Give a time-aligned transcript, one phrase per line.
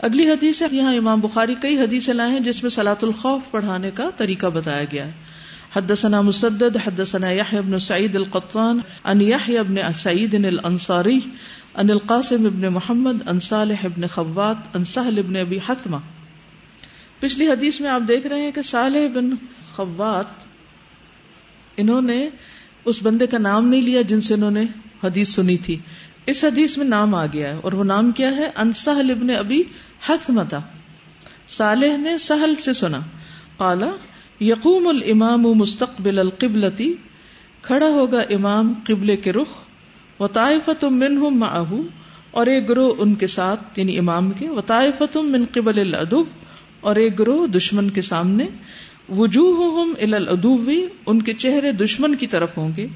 [0.00, 3.90] اگلی حدیث ہے، یہاں امام بخاری کئی حدیث لائے ہیں جس میں سلاۃ الخوف پڑھانے
[3.90, 5.12] کا طریقہ بتایا گیا ہے۔
[5.76, 11.18] حدثنا مسدد، حدثنا يحيى بن سعيد القطان، عن يحيى بن سعيد الانصاري
[11.74, 15.98] عن القاسم بن محمد، عن صالح بن خوات، عن سهل بن ابي حثمه
[17.20, 19.30] پچھلی حدیث میں آپ دیکھ رہے ہیں کہ صالح بن
[19.74, 20.26] خوات،
[21.76, 22.28] انہوں نے
[22.84, 24.64] اس بندے کا نام نہیں لیا جن سے انہوں نے
[25.04, 25.76] حدیث سنی تھی۔
[26.26, 29.62] اس حدیث میں نام آ گیا ہے اور وہ نام کیا ہے؟ انسہل ابن ابی
[30.08, 30.58] حثمتا
[31.48, 33.00] صالح نے سہل سے سنا۔
[33.56, 33.90] قالا
[34.40, 36.94] یقوم الامام مستقبل القبلتی
[37.62, 39.48] کھڑا ہوگا امام قبلے کے رخ۔
[40.20, 41.82] و طائفت منہم معہو۔
[42.30, 46.24] اور ایک گروہ ان کے ساتھ یعنی امام کے۔ و طائفت من قبل الادب
[46.80, 48.48] اور ایک گروہ دشمن کے سامنے۔
[49.08, 52.86] وجوہہم الى الادوی ان کے چہرے دشمن کی طرف ہوں گے۔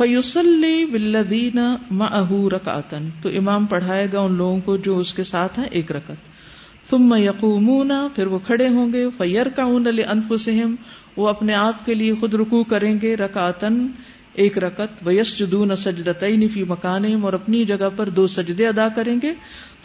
[0.00, 1.58] فیوسلی بلدین
[1.90, 5.92] معه رکعتن تو امام پڑھائے گا ان لوگوں کو جو اس کے ساتھ ہیں ایک
[5.92, 10.74] رکعت۔ ثم یقومون پھر وہ کھڑے ہوں گے۔ فیرکعون لانفسہم
[11.16, 13.86] وہ اپنے آپ کے لیے خود رکوع کریں گے رکعتن
[14.32, 19.34] ایک رکت ویسجدون سجدتین فی مکانہم اور اپنی جگہ پر دو سجدے ادا کریں گے۔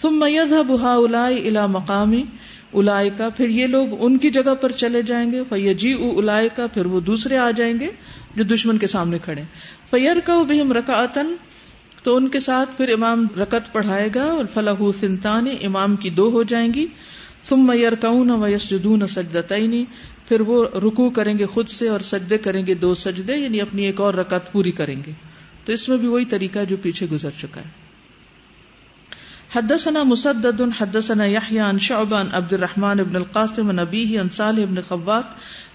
[0.01, 2.13] ثم یذهب هؤلاء الى مقام۔
[2.71, 6.67] اولائے کا پھر یہ لوگ ان کی جگہ پر چلے جائیں گے۔ فیجی اولائے کا
[6.73, 7.87] پھر وہ دوسرے آ جائیں گے۔
[8.35, 9.41] جو دشمن کے سامنے کھڑے
[9.89, 11.35] فیر کا بہم رکعتن
[12.03, 16.29] تو ان کے ساتھ پھر امام رکت پڑھائے گا، اور فلاح سنتان، امام کی دو
[16.31, 16.87] ہو جائیں گی۔
[17.49, 19.83] ثم یرکعون و یسجدون سجدتین
[20.27, 23.85] پھر وہ رکوع کریں گے خود سے اور سجدے کریں گے دو سجدے یعنی اپنی
[23.85, 25.11] ایک اور رکعت پوری کریں گے۔
[25.65, 27.84] تو اس میں بھی وہی طریقہ جو پیچھے گزر چکا ہے۔
[29.55, 34.65] حدثنا مسدد، حدثنا يحيى عن شعبة عن عبد الرحمن بن القاسم، عن أبيه عن صالح
[34.65, 35.23] بن خوات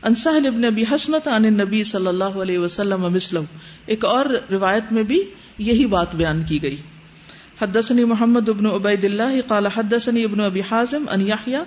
[0.02, 3.40] عن سهل بن أبي حسمة عن النبي صلى الله عليه وسلم مثله
[3.86, 5.22] ایک اور روایت میں بھی
[5.58, 6.76] یہی بات بیان کی گئی۔
[7.62, 11.58] حدثني محمد بن عبید الله قال حدثني ابن ابي حازم ان يحيى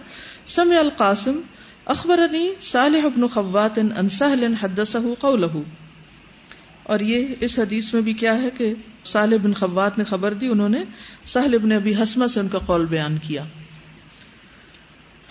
[0.46, 1.42] سمع القاسم
[1.86, 5.62] اخبرني صالح بن خوات ان سهل حدثه قوله۔
[6.84, 8.74] اور یہ اس حدیث میں بھی کیا ہے کہ
[9.06, 10.84] صالح بن خوات نے خبر دی، انہوں نے
[11.26, 13.44] سہل بن ابی حسمہ سے ان کا قول بیان کیا۔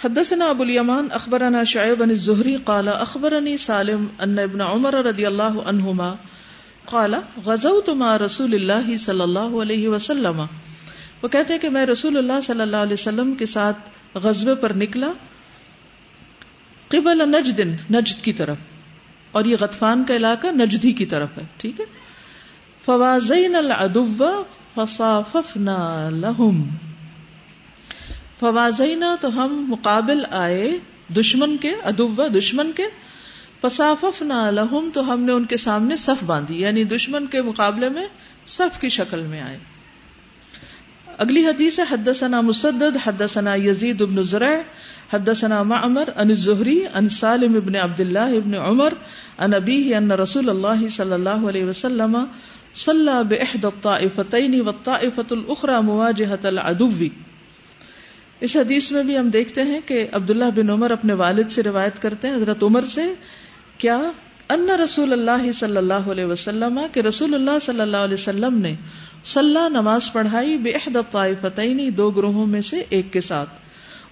[0.05, 5.43] حدثنا ابو الیمان، اخبرنا شعیب بن الزہری، قال اخبرنی سالم ان ابن عمر رضی اللہ
[5.43, 6.15] عنہما
[6.85, 7.15] قال،
[7.45, 10.43] غزوت مع رسول اللہ صلی اللہ علیہ وسلم۔
[11.23, 13.79] وہ کہتے ہیں کہ میں رسول اللہ صلی اللہ علیہ وسلم کے ساتھ
[14.15, 15.13] غزبے پر نکلا،
[16.89, 18.57] قبل نجد نجد کی طرف۔
[19.33, 21.85] اور یہ غطفان کا علاقہ نجدی کی طرف ہے، ٹھیک ہے؟
[22.85, 24.45] فوازین العدو
[24.75, 26.69] فصاففنا لهم
[28.41, 30.79] فوازینا تو ہم مقابل آئے
[31.17, 32.83] دشمن کے ادو دشمن کے۔
[33.61, 38.07] فصاففنا لهم تو ہم نے ان کے سامنے صف باندھی یعنی دشمن کے مقابلے میں
[38.47, 39.59] صف کی شکل میں آئے۔
[41.19, 44.57] اگلی حدیث ہے، حدثنا مسدد، حدثنا یزید بن زرع
[45.13, 48.95] حدثنا معمر ان الزہری ان سالم ابن عبد الله ابن عمر
[49.47, 52.19] ان ابیہ ان رسول اللہ صلی اللہ علیہ وسلم
[52.81, 57.09] صلی بإحدى الطائفتين والطائفة الأخرى مواجهة العدو.
[58.41, 62.01] اس حدیث میں بھی ہم دیکھتے ہیں کہ عبداللہ بن عمر اپنے والد سے روایت
[62.03, 63.05] کرتے ہیں، حضرت عمر سے،
[63.79, 63.99] کیا
[64.51, 68.75] ان رسول اللہ صلی اللہ علیہ وسلم، کہ رسول اللہ صلی اللہ علیہ وسلم نے
[69.35, 73.62] صلاح نماز پڑھائی بے عہد طائفتین دو گروہوں میں سے ایک کے ساتھ.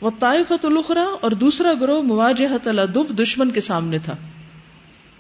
[0.00, 4.16] وہ طائفت الخرا اور دوسرا گروہ مواجہت الدف دشمن کے سامنے تھا۔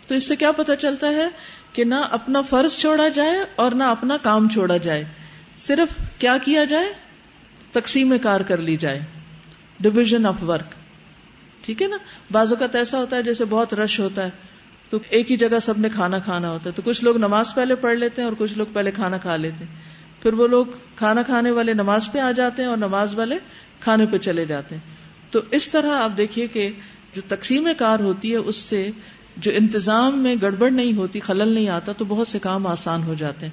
[0.06, 1.28] تو اس سے کیا پتہ چلتا ہے
[1.72, 5.04] کہ نہ اپنا فرض چھوڑا جائے اور نہ اپنا کام چھوڑا جائے۔
[5.58, 6.92] صرف کیا کیا جائے؟
[7.72, 9.00] تقسیم کار کر لی جائے۔
[9.80, 10.74] ڈویژن آف ورک
[11.62, 11.96] ٹھیک ہے نا؟
[12.32, 14.30] بعض اوقات ایسا ہوتا ہے جیسے بہت رش ہوتا ہے۔
[14.90, 17.74] تو ایک ہی جگہ سب نے کھانا کھانا ہوتا ہے۔ تو کچھ لوگ نماز پہلے
[17.74, 19.74] پڑھ لیتے ہیں اور کچھ لوگ پہلے کھانا کھا لیتے ہیں۔
[20.22, 20.66] پھر وہ لوگ
[20.96, 23.38] کھانا کھانے والے نماز پہ آ جاتے ہیں اور نماز والے
[23.80, 24.96] کھانے پہ چلے جاتے ہیں۔
[25.30, 26.70] تو اس طرح آپ دیکھیے کہ
[27.14, 28.90] جو تقسیم کار ہوتی ہے، اس سے
[29.36, 33.14] جو انتظام میں گڑبڑ نہیں ہوتی، خلل نہیں آتا، تو بہت سے کام آسان ہو
[33.14, 33.52] جاتے ہیں۔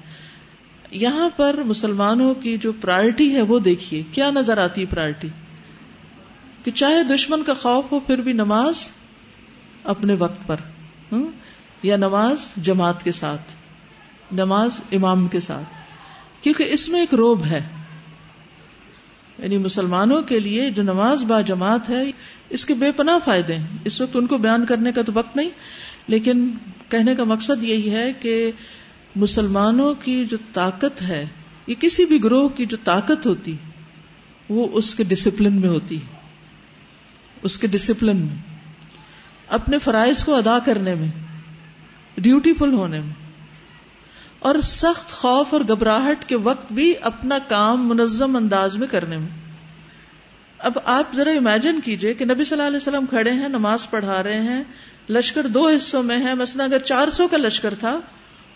[0.90, 5.28] یہاں پر مسلمانوں کی جو پرائرٹی ہے، وہ دیکھیے، کیا نظر آتی ہے پرائرٹی
[6.64, 8.88] کہ چاہے دشمن کا خوف ہو، پھر بھی نماز
[9.84, 10.56] اپنے وقت پر
[11.82, 13.54] یا نماز جماعت کے ساتھ،
[14.32, 15.64] نماز امام کے ساتھ۔
[16.42, 17.68] کیونکہ اس میں ایک روب ہے۔
[19.38, 22.02] یعنی مسلمانوں کے لیے جو نماز با جماعت ہے،
[22.48, 25.36] اس کے بے پناہ فائدے ہیں۔ اس وقت ان کو بیان کرنے کا تو وقت
[25.36, 25.50] نہیں،
[26.08, 26.50] لیکن
[26.88, 28.50] کہنے کا مقصد یہی ہے کہ
[29.16, 31.24] مسلمانوں کی جو طاقت ہے،
[31.66, 33.56] یہ کسی بھی گروہ کی جو طاقت ہوتی،
[34.48, 35.98] وہ اس کے ڈسپلن میں ہوتی،
[37.42, 38.36] اس کے ڈسپلن میں،
[39.48, 41.08] اپنے فرائض کو ادا کرنے میں
[42.16, 43.27] ڈیوٹی فل ہونے میں۔
[44.38, 49.28] اور سخت خوف اور گھبراہٹ کے وقت بھی اپنا کام منظم انداز میں کرنے میں۔
[50.58, 54.22] اب آپ ذرا امیجن کیجیے کہ نبی صلی اللہ علیہ وسلم کھڑے ہیں، نماز پڑھا
[54.22, 54.62] رہے ہیں،
[55.08, 58.00] لشکر دو حصوں میں ہے مثلا اگر چار سو کا لشکر تھا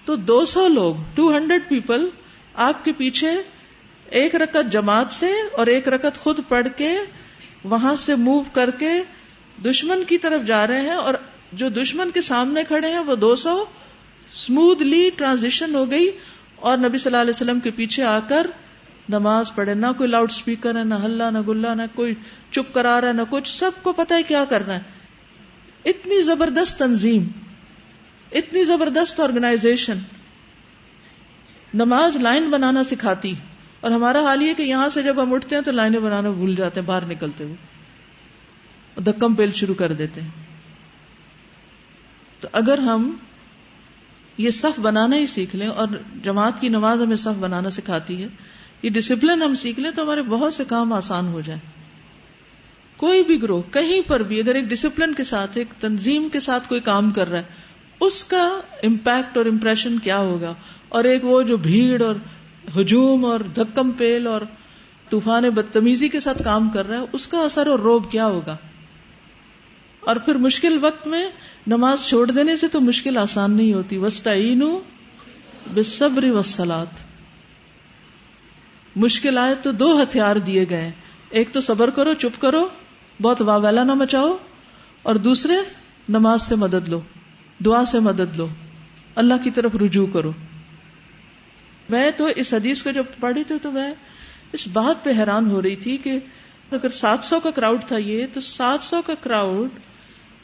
[0.05, 2.09] تو دو سو لوگ ٹو ہنڈریڈ پیپل
[2.55, 3.31] آپ کے پیچھے
[4.11, 6.95] ایک رکت جماعت سے اور ایک رکت خود پڑھ کے
[7.65, 8.91] وہاں سے موو کر کے
[9.65, 11.15] دشمن کی طرف جا رہے ہیں اور
[11.53, 13.65] جو دشمن کے سامنے کھڑے ہیں وہ دو سو
[14.33, 16.11] اسموتھلی ٹرانزیشن ہو گئی
[16.57, 18.47] اور نبی صلی اللہ علیہ وسلم کے پیچھے آ کر
[19.09, 22.15] نماز پڑھے نہ کوئی لاؤڈ اسپیکر ہے، نہ ہلہ، نہ گلا نہ کوئی
[22.51, 24.81] چپ کرا رہا ہے، نہ کچھ۔ سب کو پتا ہے کیا کرنا ہے۔
[25.85, 27.29] اتنی زبردست تنظیم،
[28.33, 29.99] اتنی زبردست آرگنائزیشن
[31.75, 33.35] نماز لائن بنانا سکھاتی۔
[33.81, 36.55] اور ہمارا حال یہ کہ یہاں سے جب ہم اٹھتے ہیں تو لائنیں بنانا بھول
[36.55, 37.57] جاتے ہیں، باہر نکلتے ہوئے۔
[39.01, 40.29] دکم پیل شروع کر دیتے ہیں۔
[42.41, 43.17] تو اگر ہم
[44.39, 45.89] یہ صف بنانا ہی سیکھ لیں اور
[46.23, 48.29] جماعت کی نماز ہمیں صف بنانا سکھاتی ہے۔
[48.83, 51.61] یہ ڈسپلن ہم سیکھ لیں تو ہمارے بہت سے کام آسان ہو جائیں۔
[52.97, 56.69] کوئی بھی گروہ کہیں پر بھی اگر ایک ڈسپلن کے ساتھ، ایک تنظیم کے ساتھ
[56.69, 57.45] کوئی کام کر رہا ہے،
[58.01, 60.55] اس کا امپیکٹ اور امپریشن کیا ہوگا؟
[60.89, 62.15] اور ایک وہ جو بھیڑ اور
[62.77, 64.41] ہجوم اور دھکم پیل اور
[65.09, 68.57] طوفان بدتمیزی کے ساتھ کام کر رہا ہے، اس کا اثر اور روب کیا ہوگا؟
[70.05, 71.29] اور پھر مشکل وقت میں
[71.67, 74.63] نماز چھوڑ دینے سے تو مشکل آسان نہیں ہوتی۔ وسطین
[75.75, 76.87] بصبری وسلات
[78.97, 80.91] مشکل آئے تو دو ہتھیار دیے گئے۔
[81.31, 82.69] ایک تو صبر کرو، چپ کرو،
[83.23, 84.37] بہت واویلا نہ مچاؤ۔
[85.03, 85.55] اور دوسرے،
[86.09, 87.01] نماز سے مدد لو،
[87.65, 88.49] دعا سے مدد لو۔
[89.15, 90.33] اللہ کی طرف رجوع کرو۔
[91.89, 93.95] میں تو اس حدیث کو جب پڑھی تھی تو میں
[94.53, 96.19] اس بات پہ حیران ہو رہی تھی کہ
[96.71, 99.69] اگر سات سو کا کراؤڈ تھا یہ، تو سات سو کا کراؤڈ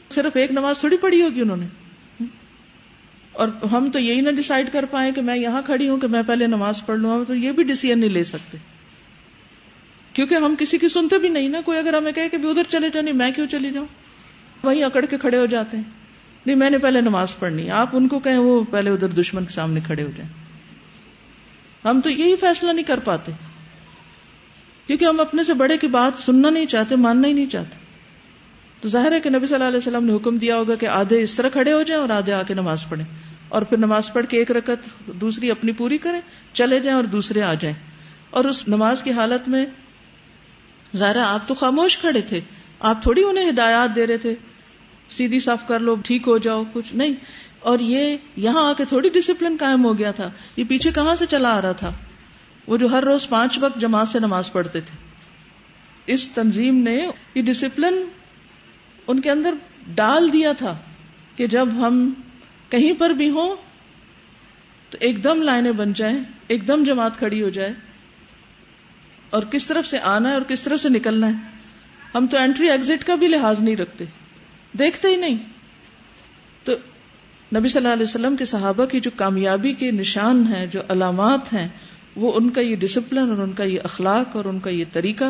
[0.09, 1.67] صرف ایک نماز تھوڑی پڑھی ہوگی انہوں نے۔
[3.31, 6.23] اور ہم تو یہی نہ ڈسائڈ کر پائے کہ میں یہاں کھڑی ہوں کہ میں
[6.27, 8.57] پہلے نماز پڑھ لوں تو یہ بھی ڈسیزن نہیں لے سکتے۔
[10.13, 12.89] کیونکہ ہم کسی کی سنتے بھی نہیں نا، کوئی اگر ہمیں کہے کہ ادھر چلے
[12.89, 13.85] جاؤ، نہیں، میں کیوں چلی جاؤں؟
[14.63, 15.83] وہیں اکڑ کے کھڑے ہو جاتے ہیں۔
[16.45, 19.45] نہیں، میں نے پہلے نماز پڑھنی ہے، آپ ان کو کہیں وہ پہلے ادھر دشمن
[19.45, 20.31] کے سامنے کھڑے ہو جائیں۔
[21.85, 23.31] ہم تو یہی فیصلہ نہیں کر پاتے۔
[24.87, 27.78] کیونکہ ہم اپنے سے بڑے کی بات سننا نہیں چاہتے، ماننا ہی نہیں چاہتے۔
[28.81, 31.21] تو ظاہر ہے کہ نبی صلی اللہ علیہ وسلم نے حکم دیا ہوگا کہ آدھے
[31.21, 33.05] اس طرح کھڑے ہو جائیں اور آدھے آ کے نماز پڑھیں۔
[33.49, 36.21] اور پھر نماز پڑھ کے ایک رکت دوسری اپنی پوری کریں،
[36.53, 37.75] چلے جائیں اور دوسرے آ جائیں۔
[38.29, 39.65] اور اس نماز کی حالت میں
[40.95, 42.39] ظاہر آپ تو خاموش کھڑے تھے،
[42.79, 44.35] آپ تھوڑی انہیں ہدایات دے رہے تھے،
[45.09, 47.13] سیدھی صاف کر لو، ٹھیک ہو جاؤ، کچھ نہیں۔
[47.59, 51.25] اور یہ یہاں آ کے تھوڑی ڈسپلن قائم ہو گیا تھا۔ یہ پیچھے کہاں سے
[51.25, 51.91] چلا آ رہا تھا؟
[52.67, 54.97] وہ جو ہر روز پانچ وقت جماعت سے نماز پڑھتے تھے۔
[56.05, 58.03] اس تنظیم نے یہ ڈسپلن
[59.09, 59.53] ان کے اندر
[59.95, 60.77] ڈال دیا تھا
[61.35, 62.13] کہ جب ہم
[62.69, 63.55] کہیں پر بھی ہوں
[64.89, 67.73] تو ایک دم لائنیں بن جائیں، ایک دم جماعت کھڑی ہو جائے۔
[69.29, 71.33] اور کس طرف سے آنا ہے اور کس طرف سے نکلنا ہے۔
[72.15, 74.05] ہم تو انٹری ایگزٹ کا بھی لحاظ نہیں رکھتے۔
[74.79, 75.37] دیکھتے ہی نہیں۔
[76.63, 76.71] تو
[77.55, 81.53] نبی صلی اللہ علیہ وسلم کے صحابہ کی جو کامیابی کے نشان ہیں، جو علامات
[81.53, 81.67] ہیں،
[82.15, 85.25] وہ ان کا یہ ڈسپلن اور ان کا یہ اخلاق اور ان کا یہ طریقہ،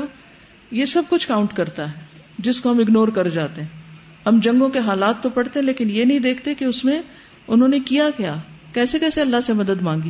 [0.72, 2.09] یہ سب کچھ کاؤنٹ کرتا ہے۔
[2.40, 3.68] جس کو ہم اگنور کر جاتے ہیں۔
[4.26, 7.02] ہم جنگوں کے حالات تو پڑھتے ہیں، لیکن یہ نہیں دیکھتے کہ اس میں
[7.48, 8.36] انہوں نے کیا کیا۔
[8.74, 10.10] کیسے کیسے اللہ سے مدد مانگی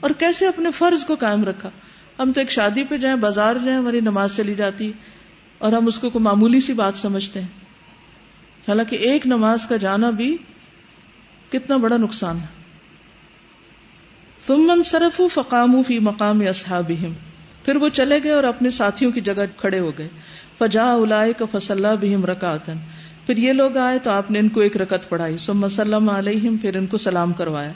[0.00, 1.70] اور کیسے اپنے فرض کو قائم رکھا۔
[2.18, 4.92] ہم تو ایک شادی پہ جائیں، بازار جائیں ہماری نماز چلی جاتی
[5.58, 7.48] اور ہم اس کو کوئی معمولی سی بات سمجھتے ہیں۔
[8.68, 10.36] حالانکہ ایک نماز کا جانا بھی
[11.52, 12.46] کتنا بڑا نقصان ہے۔
[14.46, 17.12] تم صرف فقام فی مقام اصحابہم۔
[17.68, 20.08] پھر وہ چلے گئے اور اپنے ساتھیوں کی جگہ کھڑے ہو گئے۔
[20.58, 22.76] فجا اولائے کا فصلہ بہم رکاتن
[23.26, 26.56] پھر یہ لوگ آئے تو آپ نے ان کو ایک رکت پڑھائی۔ سم مسلم علیہم
[26.56, 27.72] پھر ان کو سلام کروایا۔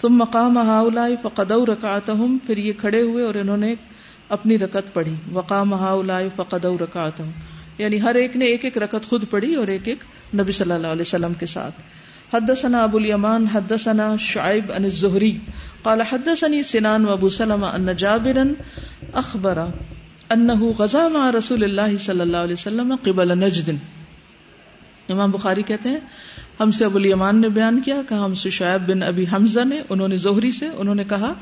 [0.00, 2.10] تم مقام ہا فقد رکات
[2.46, 3.74] پھر یہ کھڑے ہوئے اور انہوں نے
[4.28, 5.94] اپنی رکت پڑھی۔ وقام ہا
[6.36, 7.20] فقد رکات
[7.78, 10.86] یعنی ہر ایک نے ایک ایک رکت خود پڑھی اور ایک ایک نبی صلی اللہ
[10.86, 11.80] علیہ وسلم کے ساتھ۔
[12.34, 15.38] حدثنا ابو الیمان، حدثنا شعیب ان الزہری،
[15.82, 18.42] قال حدثني سنان و ابو سلمہ ان جابرا
[19.12, 19.58] اخبر
[20.30, 23.70] انه غزا مع رسول اللہ صلی اللہ علیہ وسلم قبل نجد۔
[25.08, 26.00] امام بخاری کہتے ہیں،
[26.60, 29.82] ہم سے ابو الیمان نے بیان کیا، کہا ہم سے شعیب بن ابی حمزہ نے،
[29.90, 31.32] انہوں نے زہری سے، انہوں نے کہا،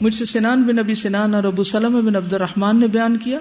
[0.00, 3.38] مجھ سے سنان بن ابی سنان اور ابو سلمہ بن عبد الرحمن نے بیان کیا۔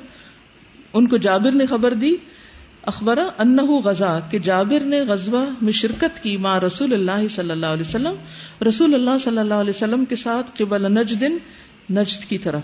[0.94, 2.16] ان کو جابر نے خبر دی
[2.86, 7.66] اخبر ان غزہ کہ جابر نے غزوہ میں شرکت کی ماں رسول اللہ صلی اللہ
[7.66, 8.14] علیہ وسلم،
[8.68, 11.24] رسول اللہ صلی اللہ علیہ وسلم کے ساتھ قبل نجد
[11.92, 12.62] نجد کی طرف۔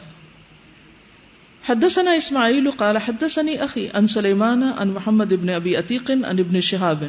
[1.69, 7.03] حدثنا اسماعیل قال حدثني اخي ان سليمان ان محمد ابن ابي عتيق ان ابن شهاب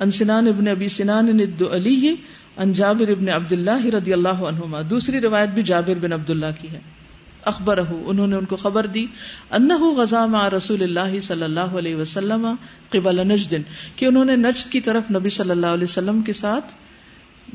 [0.00, 2.14] ان سنان ابن ابي سنان الدؤلي
[2.56, 6.46] ان جابر ابن عبد الله رضی اللہ عنہما۔ دوسری روایت بھی جابر بن عبد اللہ
[6.60, 7.01] کی ہے۔
[7.44, 9.06] اخبر انہوں نے ان کو خبر دی
[9.50, 12.46] انہ غزا مع رسول اللہ صلی اللہ علیہ وسلم
[12.90, 13.54] قبل نجد،
[13.96, 16.74] کہ انہوں نے نجد کی طرف نبی صلی اللہ علیہ وسلم کے ساتھ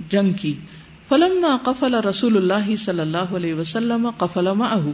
[0.10, 0.54] جنگ کی۔
[1.10, 4.92] فلما قفل رسول اللہ صلی اللہ علیہ وسلم قفل معه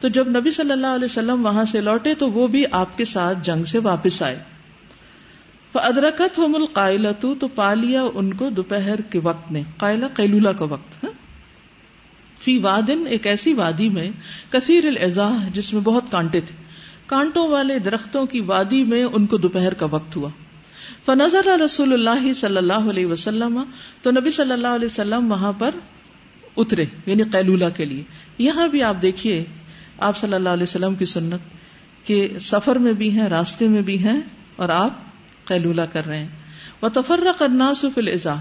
[0.00, 3.04] تو جب نبی صلی اللہ علیہ وسلم وہاں سے لوٹے، تو وہ بھی آپ کے
[3.04, 4.38] ساتھ جنگ سے واپس آئے۔
[5.74, 10.64] ادرکت ہوم القائلت تو پا لیا ان کو دوپہر کے وقت نے، قائلہ قیلولہ کا
[10.64, 11.08] وقت ہے
[12.38, 14.10] فی وادن، ایک ایسی وادی میں،
[14.50, 16.56] کثیر الزاح جس میں بہت کانٹے تھے۔
[17.06, 20.28] کانٹوں والے درختوں کی وادی میں ان کو دوپہر کا وقت ہوا۔
[21.04, 23.62] فنظر رسول اللہ صلی اللہ علیہ وسلم،
[24.02, 25.70] تو نبی صلی اللہ علیہ وسلم وہاں پر
[26.56, 28.02] اترے یعنی قیلولہ کے لیے۔
[28.38, 29.44] یہاں بھی آپ دیکھیے،
[29.98, 31.40] آپ صلی اللہ علیہ وسلم کی سنت
[32.06, 34.20] کہ سفر میں بھی ہیں، راستے میں بھی ہیں،
[34.56, 34.98] اور آپ
[35.44, 36.28] قیلولہ کر رہے ہیں۔
[36.82, 38.34] وہ تفرق الناس فی الازا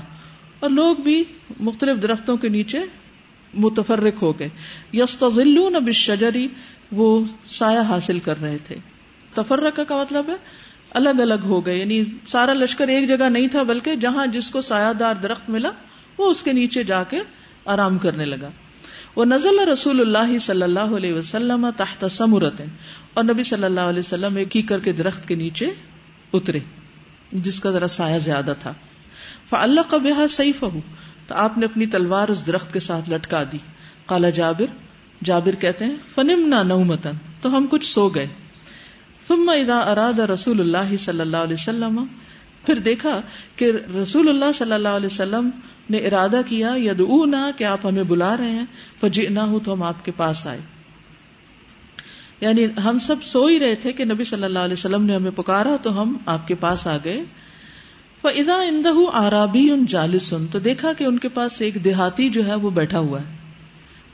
[0.59, 1.23] اور لوگ بھی
[1.59, 2.79] مختلف درختوں کے نیچے
[3.55, 4.49] متفرق ہو گئے۔
[4.93, 6.47] یستظلون بالشجری
[6.91, 8.75] وہ سایہ حاصل کر رہے تھے۔
[9.33, 10.35] تفرق کا مطلب ہے،
[10.89, 14.61] الگ الگ ہو گئے۔ یعنی سارا لشکر ایک جگہ نہیں تھا، بلکہ جہاں جس کو
[14.61, 15.71] سایہ دار درخت ملا،
[16.17, 17.19] وہ اس کے نیچے جا کے
[17.65, 18.49] آرام کرنے لگا۔
[19.15, 22.61] وہ نزل رسول اللہ صلی اللہ علیہ وسلم تحت سمرت
[23.13, 25.67] اور نبی صلی اللہ علیہ وسلم ایک کیکر کے درخت کے نیچے
[26.33, 26.59] اترے،
[27.31, 28.73] جس کا ذرا سایہ زیادہ تھا۔
[29.49, 30.27] فاللہ کا بےحا
[31.27, 33.57] تو آپ نے اپنی تلوار اس درخت کے ساتھ لٹکا دی۔
[34.05, 34.65] کالا جابر
[35.23, 38.27] جابر کہتے ہیں فنم نہ نومتن تو ہم کچھ سو گئے۔
[39.27, 42.05] ثم اذا اراد رسول اللہ صلی اللہ علیہ وسلم،
[42.65, 43.21] پھر دیکھا
[43.55, 45.49] کہ رسول اللہ صلی اللہ علیہ وسلم
[45.89, 48.65] نے ارادہ کیا، یدعونا کہ آپ ہمیں بلا رہے ہیں
[49.01, 50.61] فجئنا ہوں تو ہم آپ کے پاس آئے۔
[52.41, 55.31] یعنی ہم سب سو ہی رہے تھے کہ نبی صلی اللہ علیہ وسلم نے ہمیں
[55.31, 57.23] پکارا، تو ہم آپ کے پاس آ گئے۔
[58.25, 62.55] فضا اندہ آرابی ان جالسن تو دیکھا کہ ان کے پاس ایک دیہاتی جو ہے
[62.55, 63.35] وہ بیٹھا ہوا ہے۔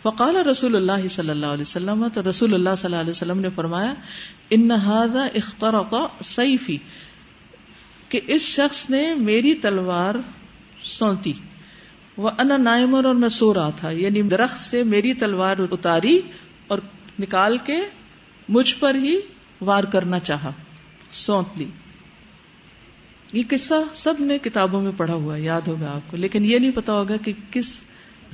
[0.04, 3.48] فقال رسول اللہ صلی اللہ علیہ وسلم، تو رسول اللہ صلی اللہ علیہ وسلم نے
[3.56, 3.94] فرمایا
[4.50, 6.78] ان اخترق سیفی
[8.10, 10.16] کہ اس شخص نے میری تلوار
[10.84, 11.34] سونتی۔
[12.18, 16.22] وہ انا نائمر اور میں سو رہا تھا یعنی درخت سے میری تلوار اتاری
[16.68, 16.80] اور
[17.20, 17.80] نکال کے
[18.50, 19.20] مجھ پر ہی
[19.62, 20.52] وار کرنا چاہا،
[21.12, 21.66] سونت لی۔
[23.34, 26.72] یہ قصہ سب نے کتابوں میں پڑھا ہوا، یاد ہوگا آپ کو، لیکن یہ نہیں
[26.72, 27.82] پتا ہوگا کہ کس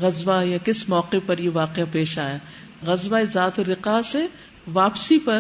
[0.02, 2.38] غزبہ یا کس موقع پر یہ واقعہ پیش آیا۔
[2.82, 4.26] غزبہ ذات الرقا سے
[4.74, 5.40] واپسی پر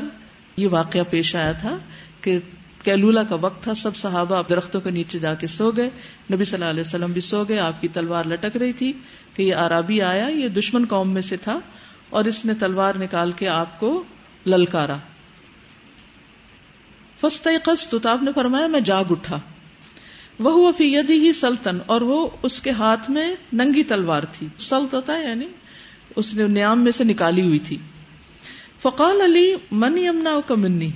[0.57, 1.77] یہ واقعہ پیش آیا تھا
[2.21, 2.39] کہ
[2.83, 5.89] کیلولا کا وقت تھا، سب صحابہ درختوں کے نیچے جا کے سو گئے۔
[6.33, 8.93] نبی صلی اللہ علیہ وسلم بھی سو گئے، آپ کی تلوار لٹک رہی تھی
[9.33, 11.59] کہ یہ آرابی آیا، یہ دشمن قوم میں سے تھا
[12.09, 14.03] اور اس نے تلوار نکال کے آپ کو
[14.45, 14.97] للکارا۔
[17.21, 17.47] فسط
[17.89, 19.39] تو آپ نے فرمایا میں جاگ اٹھا۔
[20.39, 25.17] وہ فی یدی ہی سلطن، اور وہ اس کے ہاتھ میں ننگی تلوار تھی۔ سلطتا
[25.17, 25.45] یعنی
[26.15, 27.77] اس نے نیام میں سے نکالی ہوئی تھی۔
[28.81, 30.91] فقال علی من یمنا کا منی؟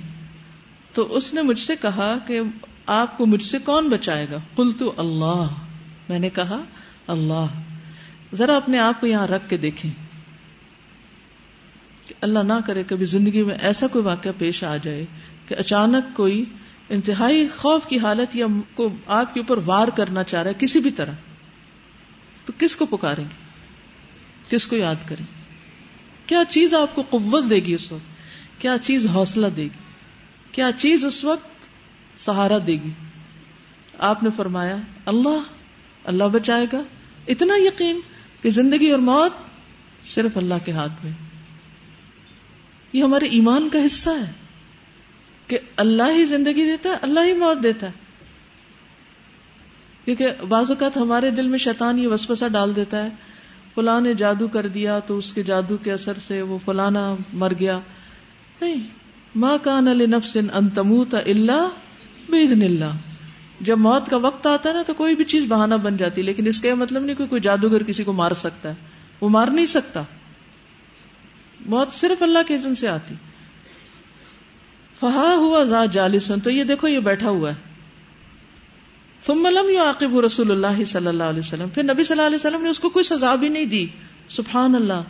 [0.94, 2.40] تو اس نے مجھ سے کہا کہ
[2.86, 5.46] آپ کو مجھ سے کون بچائے گا؟ کل تو اللہ۔
[6.08, 6.60] میں نے کہا،
[7.06, 7.46] اللہ۔
[8.34, 9.90] ذرا اپنے آپ کو یہاں رکھ کے دیکھیں۔
[12.06, 15.06] کہ اللہ نہ کرے، کبھی زندگی میں ایسا کوئی واقعہ پیش آ جائے
[15.46, 16.44] کہ اچانک کوئی
[16.88, 20.80] انتہائی خوف کی حالت یا کو آپ کے اوپر وار کرنا چاہ رہا ہے، کسی
[20.80, 21.12] بھی طرح،
[22.44, 23.52] تو کس کو پکاریں گے؟
[24.50, 25.26] کس کو یاد کریں
[26.26, 28.12] کیا چیز آپ کو قوت دے گی اس وقت؟
[28.62, 29.78] کیا چیز حوصلہ دے گی؟
[30.52, 31.66] کیا چیز اس وقت
[32.20, 32.90] سہارا دے گی؟
[33.98, 35.42] آپ نے فرمایا، اللہ
[36.04, 36.82] اللہ بچائے گا۔
[37.28, 38.00] اتنا یقین
[38.42, 39.32] کہ زندگی اور موت
[40.06, 41.12] صرف اللہ کے ہاتھ میں۔
[42.92, 44.41] یہ ہمارے ایمان کا حصہ ہے۔
[45.52, 47.92] کہ اللہ ہی زندگی دیتا ہے، اللہ ہی موت دیتا ہے۔
[50.04, 53.08] کیونکہ بعض اوقات ہمارے دل میں شیطان یہ وسوسہ ڈال دیتا ہے،
[53.74, 57.52] فلاں نے جادو کر دیا تو اس کے جادو کے اثر سے وہ فلانا مر
[57.60, 57.78] گیا۔
[58.60, 58.74] نہیں
[59.34, 61.68] ماں کان علی نفس ان تموت اللہ
[62.28, 62.96] بےدن اللہ
[63.60, 66.46] جب موت کا وقت آتا ہے نا تو کوئی بھی چیز بہانہ بن جاتی لیکن
[66.46, 68.74] اس کا مطلب نہیں کہ کوئی جادوگر کسی کو مار سکتا ہے۔
[69.20, 70.02] وہ مار نہیں سکتا۔
[71.66, 73.14] موت صرف اللہ کے عزن سے آتی۔
[75.02, 77.54] فہا ہوا ذا جالسن، تو یہ دیکھو، یہ بیٹھا ہوا ہے۔
[79.26, 82.62] ثم لم يعاقب رسول اللہ صلی اللہ علیہ وسلم۔ پھر نبی صلی اللہ علیہ وسلم
[82.62, 83.86] نے اس کو کوئی سزا بھی نہیں دی۔
[84.28, 85.02] سبحان اللہ۔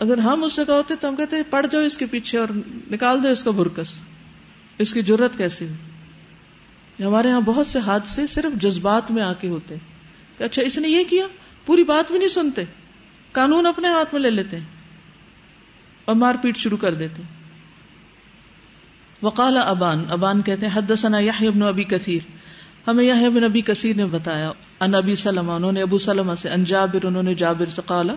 [0.00, 2.48] اگر ہم اس سے کہتے تو ہم کہتے، پڑ جاؤ اس کے پیچھے اور
[2.90, 3.94] نکال دو اس کا برکس۔
[4.78, 9.48] اس کی ضرورت کیسی؟ ہوئی ہمارے یہاں بہت سے حادثے صرف جذبات میں آ کے
[9.48, 9.74] ہوتے
[10.38, 11.26] کہ اچھا اس نے یہ کیا؟
[11.66, 12.64] پوری بات بھی نہیں سنتے۔
[13.32, 14.64] قانون اپنے ہاتھ میں لے لیتے ہیں
[16.04, 17.37] اور مار پیٹ شروع کر دیتے
[19.22, 22.18] وقال ابان ابان کہتے ہیں، حدثنا یحیی بن ابی کثیر۔
[22.88, 26.48] ہمیں یحیی بن ابی کثیر نے بتایا، ان ابی سلم انہوں نے ابو سلم سے،
[26.48, 28.14] ان جابر، انہوں نے جابر سے قالا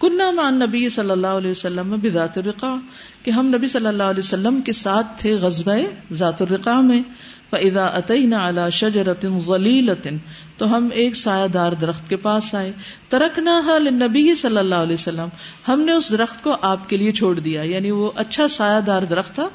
[0.00, 2.76] کنہ مع نبی صلی اللہ علیہ وسلم بذات الرقا
[3.22, 5.74] کہ ہم نبی صلی اللہ علیہ وسلم کے ساتھ تھے غزوہ
[6.12, 7.02] ذات الرقا میں۔
[7.50, 10.16] فَإِذَا أَتَيْنَا عَلَى شَجَرَةٍ ظَلِيلَةٍ،
[10.56, 12.72] تو ہم ایک سایہ دار درخت کے پاس آئے۔
[13.08, 15.28] ترکناها للنبی صلی اللہ علیہ وسلم،
[15.68, 19.02] ہم نے اس درخت کو آپ کے لیے چھوڑ دیا یعنی وہ اچھا سایہ دار
[19.02, 19.48] درخت تھا۔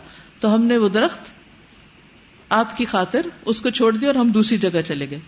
[0.44, 1.20] تو ہم نے وہ درخت
[2.50, 5.20] آپ کی خاطر اس کو چھوڑ دیا اور ہم دوسری جگہ چلے گئے۔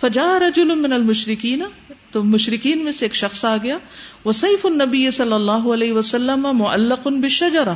[0.00, 1.62] فجا رجل من المشرقین
[2.10, 3.78] تو مشرقین میں سے ایک شخص آ گیا۔
[4.24, 7.72] وہ سیف النبی صلی اللہ علیہ وسلم معلق بشجرا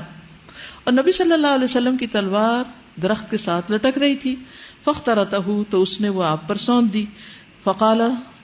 [0.85, 2.65] اور نبی صلی اللہ علیہ وسلم کی تلوار
[3.01, 4.37] درخت کے ساتھ لٹک رہی تھی۔
[4.85, 5.11] فخت
[5.71, 7.05] تو اس نے وہ آپ پر سونت دی۔
[7.65, 8.01] فقال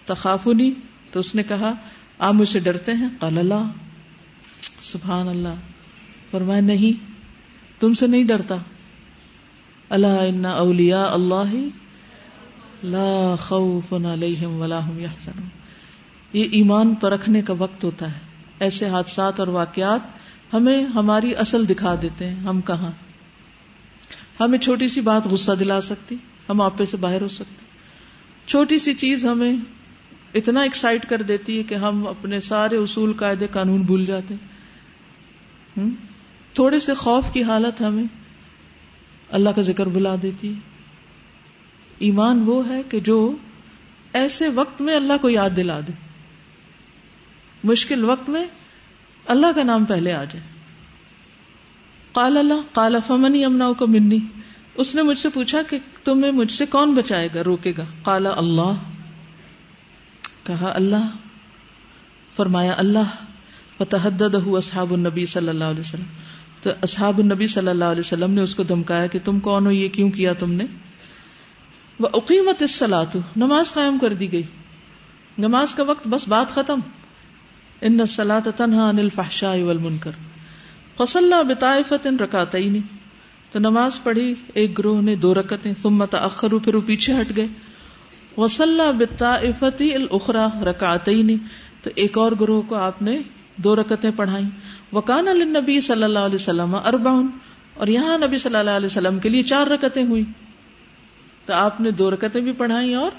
[0.07, 0.73] تخافنی
[1.11, 1.73] تو اس نے کہا،
[2.19, 3.71] آپ مجھ سے ڈرتے ہیں؟ قال اللہ
[4.81, 5.55] سبحان اللہ۔
[6.31, 7.12] فرمایا، نہیں۔
[7.83, 8.55] تم سے نہیں ڈرتا۔
[9.91, 11.55] اللہ ان اولیاء اللہ
[12.83, 15.49] لا خوف علیہم ولا هم يحزنون
[16.33, 18.19] یہ ایمان پرکھنے کا وقت ہوتا ہے۔
[18.61, 20.01] ایسے حادثات اور واقعات
[20.53, 22.91] ہمیں ہماری اصل دکھا دیتے ہیں۔ ہم کہاں؟
[24.41, 26.17] ہمیں چھوٹی سی بات غصہ دلا سکتی،
[26.49, 27.67] ہم آپے سے باہر ہو سکتے۔
[28.47, 29.57] چھوٹی سی چیز ہمیں
[30.35, 34.35] اتنا ایکسائٹ کر دیتی ہے کہ ہم اپنے سارے اصول، قاعدے، قانون بھول جاتے۔
[36.55, 38.05] تھوڑے سے خوف کی حالت ہمیں
[39.29, 40.55] اللہ کا ذکر بلا دیتی
[41.99, 43.37] ایمان وہ ہے کہ جو
[44.13, 45.93] ایسے وقت میں اللہ کو یاد دلا دے۔
[47.65, 48.47] مشکل وقت میں
[49.27, 50.41] اللہ کا نام پہلے آ جائے۔
[52.13, 54.19] قال اللہ کالا فمنی امنا کو منی۔
[54.75, 58.31] اس نے مجھ سے پوچھا کہ تمہیں مجھ سے کون بچائے گا، روکے گا۔ کالا
[58.37, 58.73] اللہ۔
[60.43, 61.11] کہا اللہ۔
[62.37, 63.25] فرمایا اللہ
[63.79, 66.07] فتحدد اصحاب النبی صلی اللہ علیہ وسلم۔
[66.63, 69.71] تو اصحاب النبی صلی اللہ علیہ وسلم نے اس کو دمکایا کہ تم کون ہو؟
[69.71, 70.65] یہ کیوں کیا تم نے؟
[72.01, 72.83] وہ عقیمت اس
[73.37, 74.43] نماز قائم کر دی گئی۔
[75.39, 76.81] نماز کا وقت، بس بات ختم۔
[77.81, 80.11] ان سلاۃ تنہا انل فحشا والمنکر۔
[80.97, 82.79] فصل بطائفت ان رکاتی
[83.53, 87.47] تو نماز پڑھی، ایک گروہ نے دو رکتیں ثم تاخروا پھر وہ پیچھے ہٹ گئے۔
[88.37, 91.37] وصلى بالطائفه الاخرى رکعتين
[91.83, 93.21] تو ایک اور گروہ کو آپ نے
[93.57, 94.51] دو رکتیں پڑھائیں۔
[94.93, 97.27] وکان النبی صلی اللہ علیہ وسلم اربعن
[97.75, 100.25] اور یہاں نبی صلی اللہ علیہ وسلم کے لیے چار رکتیں ہوئی
[101.47, 103.11] تو آپ نے دو رکتیں بھی پڑھائی اور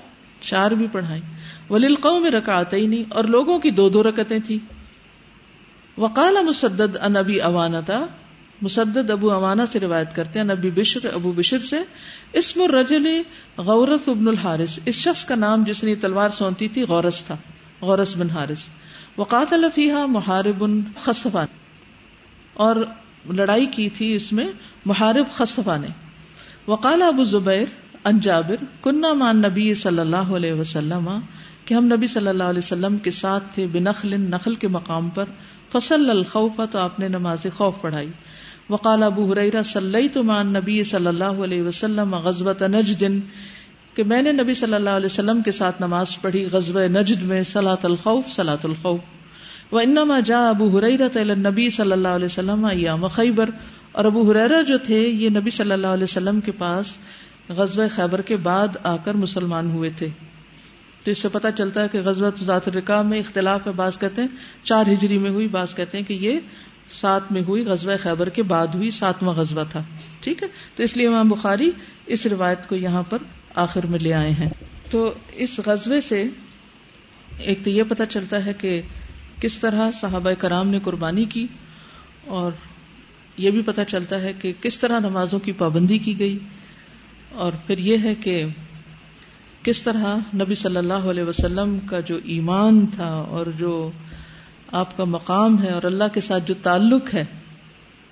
[0.41, 1.21] چار بھی پڑھائی
[1.69, 4.59] ولیل قوم رکعت ہی نہیں اور لوگوں کی دو دو رکتیں تھی
[5.97, 8.05] وقال مسدد ان ابی اوانتا
[8.61, 11.77] مسدد ابو اوانا سے روایت کرتے ہیں نبی بشر ابو بشر سے۔
[12.33, 13.21] اسم الرجل
[13.57, 17.37] غورت ابن الحارث، اس شخص کا نام جس نے تلوار سونتی تھی غورس تھا
[17.81, 18.59] غورس بن حارث۔
[19.17, 20.65] وقات الفیحہ محارب
[21.03, 21.47] خصفان۔
[22.53, 22.75] اور
[23.33, 24.45] لڑائی کی تھی اس میں
[24.85, 25.87] محارب خصفا نے۔
[26.67, 27.65] وقال ابو زبیر
[28.05, 31.09] ان جابر کنہ مان نبی صلی اللہ علیہ وسلم،
[31.65, 35.25] کہ ہم نبی صلی اللہ علیہ وسلم کے ساتھ تھے بنخل، نخل کے مقام پر۔
[35.71, 38.09] فصل الخوف، تو آپ نے نماز خوف پڑھائی۔
[38.69, 43.03] وقال ابو حریرہ صلی تو مان نبی صلی اللہ علیہ وسلم غزبت نجد،
[43.93, 47.43] کہ میں نے نبی صلی اللہ علیہ وسلم کے ساتھ نماز پڑھی غزب نجد میں
[47.43, 48.99] سلاۃ الخوف سلاۃ الخوف۔
[49.73, 53.49] وہ انما جا ابو حریرت نبی صلی اللہ علیہ وسلم ایام خیبر۔
[53.91, 56.97] اور ابو حریرا جو تھے، یہ نبی صلی اللہ علیہ وسلم کے پاس
[57.49, 60.07] غزب خیبر کے بعد آ کر مسلمان ہوئے تھے۔
[61.03, 64.21] تو اس سے پتا چلتا ہے کہ غزوت ذات الرقا میں اختلاف ہے، بعض کہتے
[64.21, 64.27] ہیں
[64.63, 66.39] چار ہجری میں ہوئی، بعض کہتے ہیں کہ یہ
[67.01, 69.83] سات میں ہوئی، غزوہ خیبر کے بعد ہوئی، ساتواں غزوہ تھا۔
[70.19, 71.71] ٹھیک ہے؟ تو اس لیے امام بخاری
[72.05, 73.17] اس روایت کو یہاں پر
[73.55, 74.49] آخر میں لے آئے ہیں۔
[74.91, 76.23] تو اس غزبے سے
[77.37, 78.81] ایک تو یہ پتا چلتا ہے کہ
[79.43, 81.47] کس طرح صحابہ کرام نے قربانی کی
[82.27, 82.51] اور
[83.37, 86.39] یہ بھی پتہ چلتا ہے کہ کس طرح نمازوں کی پابندی کی گئی
[87.31, 88.45] اور پھر یہ ہے کہ
[89.63, 93.91] کس طرح نبی صلی اللہ علیہ وسلم کا جو ایمان تھا اور جو
[94.71, 97.25] آپ کا مقام ہے اور اللہ کے ساتھ جو تعلق ہے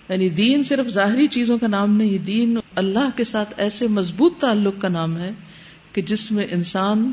[0.09, 4.73] یعنی دین صرف ظاہری چیزوں کا نام نہیں، دین اللہ کے ساتھ ایسے مضبوط تعلق
[4.81, 5.31] کا نام ہے
[5.91, 7.11] کہ جس میں انسان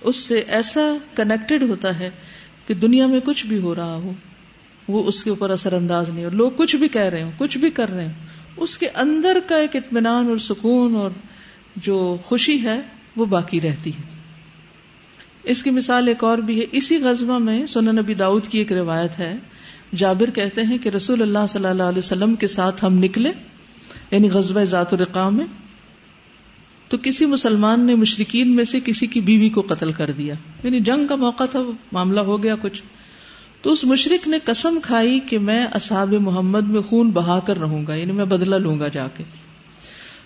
[0.00, 2.10] اس سے ایسا کنیکٹڈ ہوتا ہے
[2.68, 4.12] کہ دنیا میں کچھ بھی ہو رہا ہو،
[4.88, 7.58] وہ اس کے اوپر اثر انداز نہیں، اور لوگ کچھ بھی کہہ رہے ہوں، کچھ
[7.58, 11.10] بھی کر رہے ہوں، اس کے اندر کا ایک اطمینان اور سکون اور
[11.76, 12.80] جو خوشی ہے،
[13.16, 14.02] وہ باقی رہتی ہے۔
[15.42, 18.72] اس کی مثال ایک اور بھی ہے، اسی غزبہ میں سنن نبی داؤد کی ایک
[18.72, 19.34] روایت ہے،
[19.96, 23.32] جابر کہتے ہیں کہ رسول اللہ صلی اللہ علیہ وسلم کے ساتھ ہم نکلے
[24.10, 25.46] یعنی غزبۂ ذات الرقام میں
[26.88, 30.80] تو کسی مسلمان نے مشرقین میں سے کسی کی بیوی کو قتل کر دیا۔ یعنی
[30.80, 31.60] جنگ کا موقع تھا،
[31.92, 32.82] معاملہ ہو گیا کچھ۔
[33.62, 37.86] تو اس مشرق نے قسم کھائی کہ میں اصحاب محمد میں خون بہا کر رہوں
[37.86, 39.24] گا یعنی میں بدلہ لوں گا جا کے۔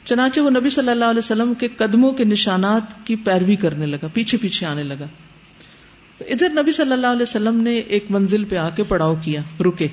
[0.04, 4.06] چنانچہ وہ نبی صلی اللہ علیہ وسلم کے قدموں کے نشانات کی پیروی کرنے لگا،
[4.12, 5.06] پیچھے پیچھے آنے لگا۔
[6.20, 9.88] ادھر نبی صلی اللہ علیہ وسلم نے ایک منزل پہ آ کے پڑاؤ کیا، رکے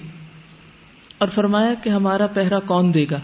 [1.17, 3.19] اور فرمایا کہ ہمارا پہرا کون دے گا؟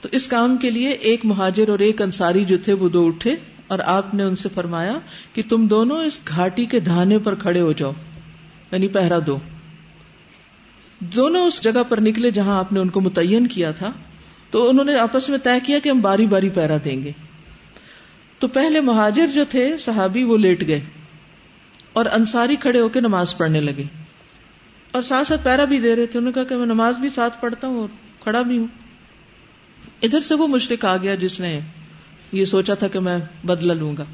[0.00, 3.34] تو اس کام کے لیے ایک مہاجر اور ایک انصاری جو تھے وہ دو اٹھے
[3.66, 4.98] اور آپ نے ان سے فرمایا
[5.32, 7.92] کہ تم دونوں اس گھاٹی کے دھانے پر کھڑے ہو جاؤ
[8.72, 9.38] یعنی پہرا دو۔
[11.00, 13.92] دونوں اس جگہ پر نکلے جہاں آپ نے ان کو متعین کیا تھا،
[14.50, 17.12] تو انہوں نے آپس میں طے کیا کہ ہم باری باری پہرا دیں گے۔
[18.38, 20.80] تو پہلے مہاجر جو تھے، صحابی وہ لیٹ گئے
[21.92, 23.84] اور انصاری کھڑے ہو کے نماز پڑھنے لگے۔
[24.92, 27.08] اور ساتھ ساتھ پیرا بھی دے رہے تھے۔ انہوں نے کہا کہ میں نماز بھی
[27.08, 27.88] ساتھ پڑھتا ہوں اور
[28.20, 28.66] کھڑا بھی ہوں۔
[30.02, 31.60] ادھر سے وہ مشرق آ گیا جس نے
[32.32, 34.04] یہ سوچا تھا کہ میں بدلا لوں گا۔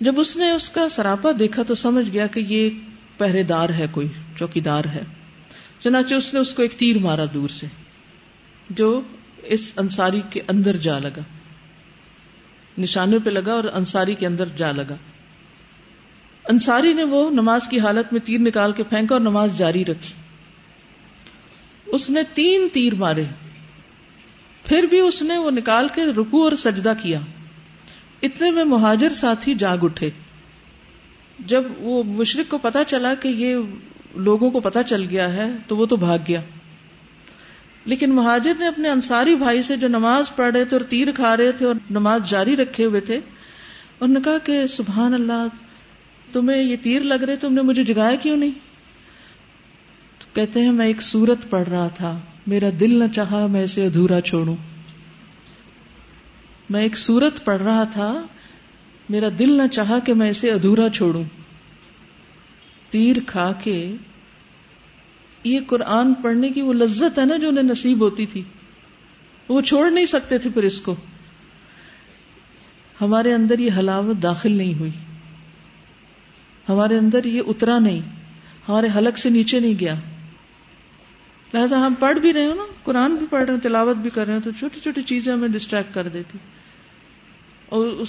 [0.00, 2.70] جب اس نے اس کا سراپا دیکھا تو سمجھ گیا کہ یہ
[3.18, 5.02] پہرے دار ہے کوئی چوکی دار ہے۔
[5.80, 7.66] چنانچہ اس نے اس کو ایک تیر مارا دور سے،
[8.70, 9.00] جو
[9.42, 11.20] اس انصاری کے اندر جا لگا۔
[12.78, 14.94] نشانے پہ لگا اور انصاری کے اندر جا لگا۔
[16.44, 20.14] انصاری نے وہ نماز کی حالت میں تیر نکال کے پھینکا اور نماز جاری رکھی۔
[21.86, 23.24] اس نے تین تیر مارے۔
[24.64, 27.20] پھر بھی اس نے وہ نکال کے رکو اور سجدہ کیا۔
[28.22, 30.10] اتنے میں مہاجر ساتھی جاگ اٹھے۔
[31.38, 33.56] جب وہ مشرق کو پتا چلا کہ یہ
[34.14, 36.40] لوگوں کو پتا چل گیا ہے، تو وہ تو بھاگ گیا۔
[37.84, 41.36] لیکن مہاجر نے اپنے انصاری بھائی سے جو نماز پڑھ رہے تھے اور تیر کھا
[41.36, 43.16] رہے تھے اور نماز جاری رکھے ہوئے تھے
[44.00, 45.46] انہوں نے کہا کہ سبحان اللہ،
[46.32, 48.50] تمہیں یہ تیر لگ رہے، تم نے مجھے جگایا کیوں نہیں؟
[50.18, 53.86] تو کہتے ہیں، میں ایک سورت پڑھ رہا تھا۔ میرا دل نہ چاہا میں اسے
[53.86, 54.56] ادھورا چھوڑوں۔
[56.70, 58.26] میں ایک سورت پڑھ رہا تھا،
[59.08, 61.24] میرا دل نہ چاہا کہ میں اسے ادھورا چھوڑوں۔
[62.90, 63.94] تیر کھا کے،
[65.44, 68.42] یہ قرآن پڑھنے کی وہ لذت ہے نا جو انہیں نصیب ہوتی تھی۔
[69.48, 70.96] وہ چھوڑ نہیں سکتے تھے پھر اس کو۔
[73.00, 74.90] ہمارے اندر یہ حلاوت داخل نہیں ہوئی۔
[76.68, 78.00] ہمارے اندر یہ اترا نہیں۔
[78.68, 79.94] ہمارے حلق سے نیچے نہیں گیا۔
[81.54, 84.26] لہٰذا ہم پڑھ بھی رہے ہو نا، قرآن بھی پڑھ رہے ہیں تلاوت بھی کر
[84.26, 86.38] رہے ہیں تو چھوٹی چھوٹی چیزیں ہمیں ڈسٹریکٹ کر دیتی۔
[87.66, 88.08] اور اس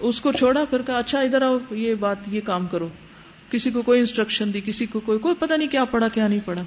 [0.00, 2.88] اس کو چھوڑا، پھر کہا اچھا ادھر آؤ، یہ بات، یہ کام کرو۔
[3.50, 6.40] کسی کو کوئی انسٹرکشن دی، کسی کو کوئی کوئی پتہ نہیں کیا پڑھا، کیا نہیں
[6.44, 6.62] پڑھا۔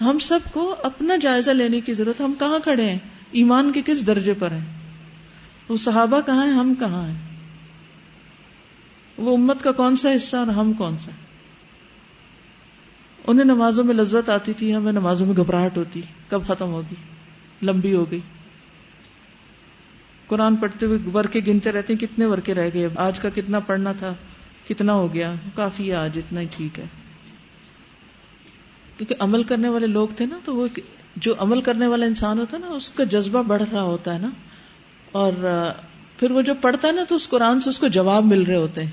[0.00, 2.98] ہم سب کو اپنا جائزہ لینے کی ضرورت، ہم کہاں کھڑے ہیں؟
[3.32, 4.64] ایمان کے کس درجے پر ہیں؟
[5.68, 7.36] وہ صحابہ کہاں ہیں؟ ہم کہاں ہیں؟
[9.16, 11.10] وہ امت کا کون سا حصہ اور ہم کون سا
[13.26, 16.94] انہیں نمازوں میں لذت آتی تھی، ہمیں نمازوں میں گھبراہٹ ہوتی، کب ختم ہوگی؟
[17.62, 18.20] لمبی ہو گئی۔
[20.26, 23.92] قرآن پڑھتے ہوئے ورکے گنتے رہتے ہیں، کتنے ورکے رہ گئے؟ آج کا کتنا پڑھنا
[23.92, 24.14] تھا،
[24.68, 26.84] کتنا ہو گیا؟ کافی ہے آج، اتنا ہی ٹھیک ہے۔
[28.96, 30.66] کیونکہ عمل کرنے والے لوگ تھے نا، تو وہ
[31.16, 34.18] جو عمل کرنے والا انسان ہوتا ہے نا، اس کا جذبہ بڑھ رہا ہوتا ہے
[34.18, 34.30] نا۔
[35.12, 35.32] اور،
[36.16, 38.56] پھر وہ جو پڑھتا ہے نا، تو اس قرآن سے اس کو جواب مل رہے
[38.56, 38.90] ہوتے ہیں۔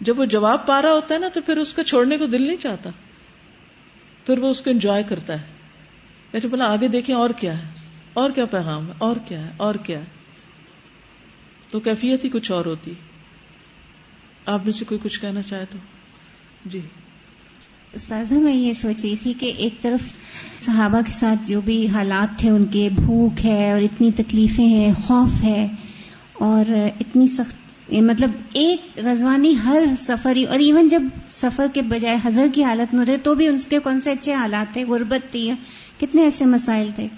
[0.00, 2.42] جب وہ جواب پا رہا ہوتا ہے نا، تو پھر اس کا چھوڑنے کو دل
[2.42, 2.90] نہیں چاہتا۔
[4.28, 5.46] پھر وہ اس کو انجوائے کرتا ہے۔
[6.32, 7.68] یعنی بولا آگے دیکھیں اور کیا ہے؟
[8.12, 10.04] اور کیا پیغام ہے؟ اور کیا ہے؟ اور کیا ہے؟
[11.70, 12.92] تو کیفیت ہی کچھ اور ہوتی۔
[14.46, 15.78] آپ میں سے کوئی کچھ کہنا چاہے تو۔
[16.64, 16.80] جی۔
[17.92, 20.12] استاذہ، میں یہ سوچ رہی تھی کہ ایک طرف
[20.60, 24.92] صحابہ کے ساتھ جو بھی حالات تھے، ان کے بھوک ہے اور اتنی تکلیفیں ہیں،
[24.92, 25.68] خوف ہے،
[26.32, 27.56] اور اتنی سخت
[27.90, 33.00] مطلب ایک غزوانی ہر سفر اور ایون جب سفر کے بجائے حضر کی حالت میں
[33.00, 35.50] ہوتے تو بھی ان کے کون سے اچھے حالات تھے، غربت تھی،
[36.00, 37.08] کتنے ایسے مسائل تھے۔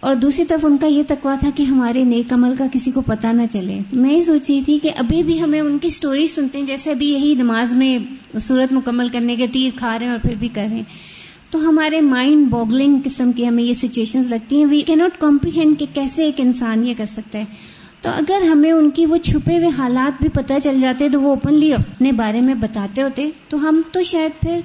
[0.00, 3.00] اور دوسری طرف ان کا یہ تقوا تھا کہ ہمارے نیک عمل کا کسی کو
[3.00, 6.58] پتہ نہ چلے۔ میں یہ سوچی تھی کہ ابھی بھی ہمیں ان کی سٹوری سنتے
[6.58, 7.98] ہیں، جیسے ابھی یہی نماز میں
[8.38, 10.84] صورت مکمل کرنے کے تیر کھا رہے ہیں اور پھر بھی کر رہے ہیں۔
[11.50, 15.78] تو ہمارے مائنڈ بوگلنگ قسم کی ہمیں یہ سچویشن لگتی ہیں۔ وی کی ناٹ کمپریہینڈ
[15.78, 17.44] کہ کیسے ایک انسان یہ کر سکتا ہے۔
[18.02, 21.28] تو اگر ہمیں ان کی وہ چھپے ہوئے حالات بھی پتہ چل جاتے تو وہ
[21.28, 24.60] اوپنلی اپنے بارے میں بتاتے ہوتے تو ہم تو شاید پھر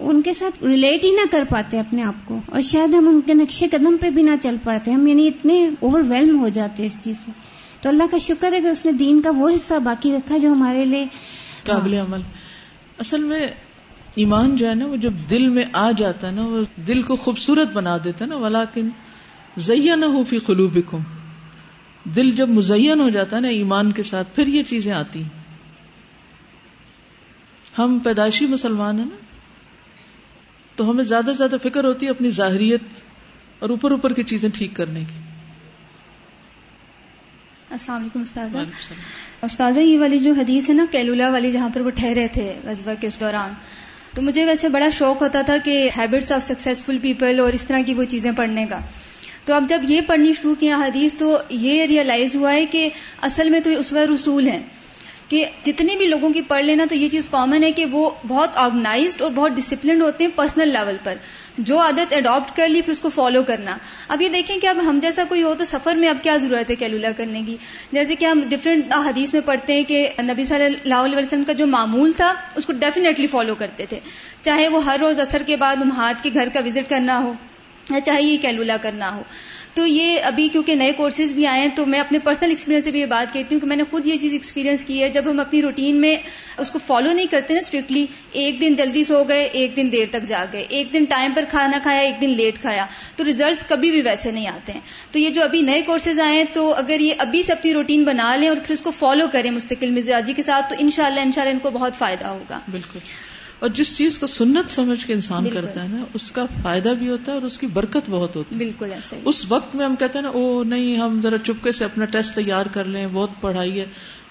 [0.00, 3.20] ان کے ساتھ ریلیٹ ہی نہ کر پاتے اپنے آپ کو اور شاید ہم ان
[3.20, 6.84] کے نقشے قدم پہ بھی نہ چل پاتے ہم یعنی اتنے اوور ویلم ہو جاتے
[6.84, 7.30] اس چیز سے۔
[7.80, 10.48] تو اللہ کا شکر ہے کہ اس نے دین کا وہ حصہ باقی رکھا جو
[10.48, 11.06] ہمارے لیے
[11.64, 12.20] قابل عمل۔
[12.98, 13.46] اصل میں
[14.14, 17.16] ایمان جو ہے نا وہ جب دل میں آ جاتا ہے نا وہ دل کو
[17.16, 18.88] خوبصورت بنا دیتا ہے نا ولاکن
[19.56, 20.98] زیا نہ ہو فی قلوبکم
[22.04, 25.44] دل جب مزین ہو جاتا ہے نا ایمان کے ساتھ پھر یہ چیزیں آتی ہیں۔
[27.78, 29.16] ہم پیدائشی مسلمان ہیں نا
[30.76, 32.82] تو ہمیں زیادہ سے زیادہ فکر ہوتی ہے اپنی ظاہریت
[33.58, 35.18] اور اوپر اوپر کی چیزیں ٹھیک کرنے کی۔
[37.70, 38.58] السلام علیکم استاذہ۔
[39.42, 42.94] استاذہ یہ والی جو حدیث ہے نا کیلولا والی جہاں پر وہ ٹھہرے تھے غزبہ
[43.00, 43.52] کے اس دوران
[44.14, 47.78] تو مجھے ویسے بڑا شوق ہوتا تھا کہ ہیبٹس آف سکسیزفل پیپل اور اس طرح
[47.86, 48.80] کی وہ چیزیں پڑھنے کا۔
[49.44, 52.88] تو اب جب یہ پڑھنی شروع کیا حدیث تو یہ ریئلائز ہوا ہے کہ
[53.22, 54.62] اصل میں تو یہ اسوہ رسول ہیں
[55.28, 58.50] کہ جتنے بھی لوگوں کی پڑھ لینا تو یہ چیز کامن ہے کہ وہ بہت
[58.54, 61.14] آرگنائزڈ اور بہت ڈسپلنڈ ہوتے ہیں پرسنل لیول پر۔
[61.58, 63.76] جو عادت اڈاپٹ کر لی پھر اس کو فالو کرنا۔
[64.08, 66.70] اب یہ دیکھیں کہ اب ہم جیسا کوئی ہو تو سفر میں اب کیا ضرورت
[66.70, 67.56] ہے کیلولا کرنے کی؟
[67.92, 71.52] جیسے کہ ہم ڈفرینٹ حدیث میں پڑھتے ہیں کہ نبی صلی اللہ علیہ وسلم کا
[71.52, 74.00] جو معمول تھا اس کو ڈیفینیٹلی فالو کرتے تھے۔
[74.42, 77.32] چاہے وہ ہر روز اثر کے بعد ہاتھ کے گھر کا وزٹ کرنا ہو۔
[78.04, 79.22] چاہے یہ کیلولا کرنا ہو۔
[79.74, 82.90] تو یہ ابھی کیونکہ نئے کورسز بھی آئے ہیں، تو میں اپنے پرسنل ایکسپیرینس سے
[82.90, 85.22] بھی یہ بات کہتی ہوں کہ میں نے خود یہ چیز ایکسپیرینس کی ہے۔ جب
[85.30, 86.16] ہم اپنی روٹین میں
[86.58, 90.04] اس کو فالو نہیں کرتے نا اسٹرکٹلی ایک دن جلدی سو گئے، ایک دن دیر
[90.10, 93.66] تک جا گئے۔ ایک دن ٹائم پر کھانا کھایا، ایک دن لیٹ کھایا۔ تو ریزلٹس
[93.66, 94.80] کبھی بھی ویسے نہیں آتے ہیں۔
[95.12, 98.04] تو یہ جو ابھی نئے کورسز آئے ہیں، تو اگر یہ ابھی سے اپنی روٹین
[98.04, 101.04] بنا لیں اور پھر اس کو فالو کریں مستقل مزاجی کے ساتھ، تو ان شاء
[101.04, 102.98] اللہ ان شاء اللہ ان کو بہت فائدہ ہوگا۔ بالکل۔
[103.64, 107.08] اور جس چیز کو سنت سمجھ کے انسان کرتا ہے نا اس کا فائدہ بھی
[107.08, 109.96] ہوتا ہے اور اس کی برکت بہت ہوتی ہے۔ بالکل ایسا اس وقت میں ہم
[109.96, 113.30] کہتے ہیں نا او نہیں ہم ذرا چپکے سے اپنا ٹیسٹ تیار کر لیں بہت
[113.40, 113.86] پڑھائی ہے۔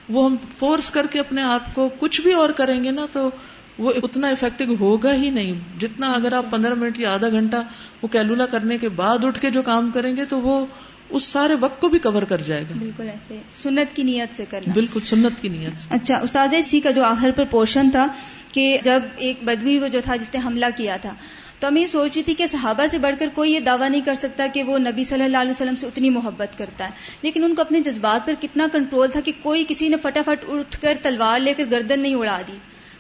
[0.10, 3.30] وہ ہم فورس کر کے اپنے آپ کو کچھ بھی اور کریں گے نا تو
[3.78, 7.58] وہ اتنا افیکٹو ہوگا ہی نہیں۔ جتنا اگر آپ پندرہ منٹ یا آدھا گھنٹہ
[8.02, 10.65] وہ کیلولا کرنے کے بعد اٹھ کے جو کام کریں گے تو وہ
[11.13, 14.45] اس سارے وقت کو بھی کور کر جائے گا۔ بالکل ایسے سنت کی نیت سے
[14.49, 18.08] کرنا۔ بالکل سنت کی نیت سے۔ اچھا استاد اسی کا جو آخر پر پورشن تھا
[18.52, 21.13] کہ جب ایک بدوی وہ جو تھا جس نے حملہ کیا تھا
[21.60, 24.02] تو ہم یہ سوچ رہی تھی کہ صحابہ سے بڑھ کر کوئی یہ دعویٰ نہیں
[24.02, 26.89] کر سکتا کہ وہ نبی صلی اللہ علیہ وسلم سے اتنی محبت کرتا ہے۔
[27.21, 30.82] لیکن ان کو اپنے جذبات پر کتنا کنٹرول تھا کہ کوئی کسی نے فٹافٹ اٹھ
[30.82, 32.54] کر تلوار لے کر گردن نہیں اڑا دی۔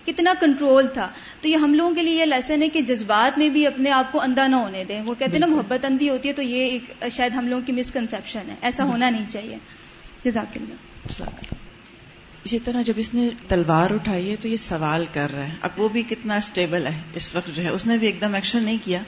[0.05, 1.09] کتنا کنٹرول تھا۔
[1.41, 4.11] تو یہ ہم لوگوں کے لیے یہ لیسن ہے کہ جذبات میں بھی اپنے آپ
[4.11, 6.59] کو اندھا نہ ہونے دیں۔ وہ کہتے ہیں نا محبت اندھی ہوتی ہے تو یہ
[6.59, 9.57] ایک شاید ہم لوگوں کی مسکنسپشن ہے۔ ایسا ہونا نہیں چاہیے۔
[10.23, 11.23] جزاک اللہ
[12.43, 15.69] اسی طرح جب اس نے تلوار اٹھائی ہے تو یہ سوال کر رہا ہے۔ اب
[15.77, 18.63] وہ بھی کتنا اسٹیبل ہے اس وقت جو ہے۔ اس نے بھی ایک دم ایکشن
[18.63, 18.99] نہیں کیا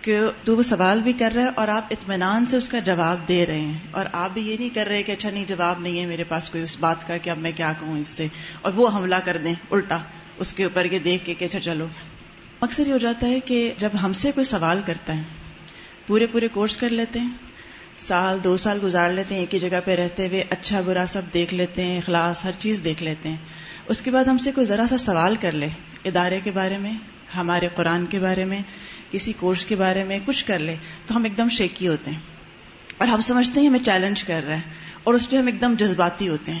[0.00, 3.28] کہ تو وہ سوال بھی کر رہا ہے اور آپ اطمینان سے اس کا جواب
[3.28, 6.00] دے رہے ہیں۔ اور آپ بھی یہ نہیں کر رہے کہ اچھا نہیں جواب نہیں
[6.00, 8.26] ہے میرے پاس کوئی اس بات کا کہ اب میں کیا کہوں اس سے۔
[8.62, 9.98] اور وہ حملہ کر دیں الٹا۔
[10.38, 11.86] اس کے اوپر یہ دیکھ کے کہ اچھا چلو۔
[12.62, 15.22] مقصد یہ ہو جاتا ہے کہ جب ہم سے کوئی سوال کرتا ہے،
[16.06, 17.30] پورے پورے کورس کر لیتے ہیں،
[17.98, 21.22] سال، دو سال گزار لیتے ہیں، ایک ہی جگہ پہ رہتے ہوئے اچھا برا سب
[21.34, 23.36] دیکھ لیتے ہیں، اخلاص، ہر چیز دیکھ لیتے ہیں۔
[23.88, 25.68] اس کے بعد ہم سے کوئی ذرا سا سوال کر لے،
[26.04, 26.92] ادارے کے بارے میں،
[27.36, 28.62] ہمارے قرآن کے بارے میں،
[29.10, 32.20] کسی کورس کے بارے میں، کچھ کر لے تو ہم ایک دم شیکی ہوتے ہیں۔
[32.98, 34.60] اور ہم سمجھتے ہیں ہمیں چیلنج کر رہا ہے
[35.04, 36.60] اور اس پہ ہم ایک دم جذباتی ہوتے ہیں۔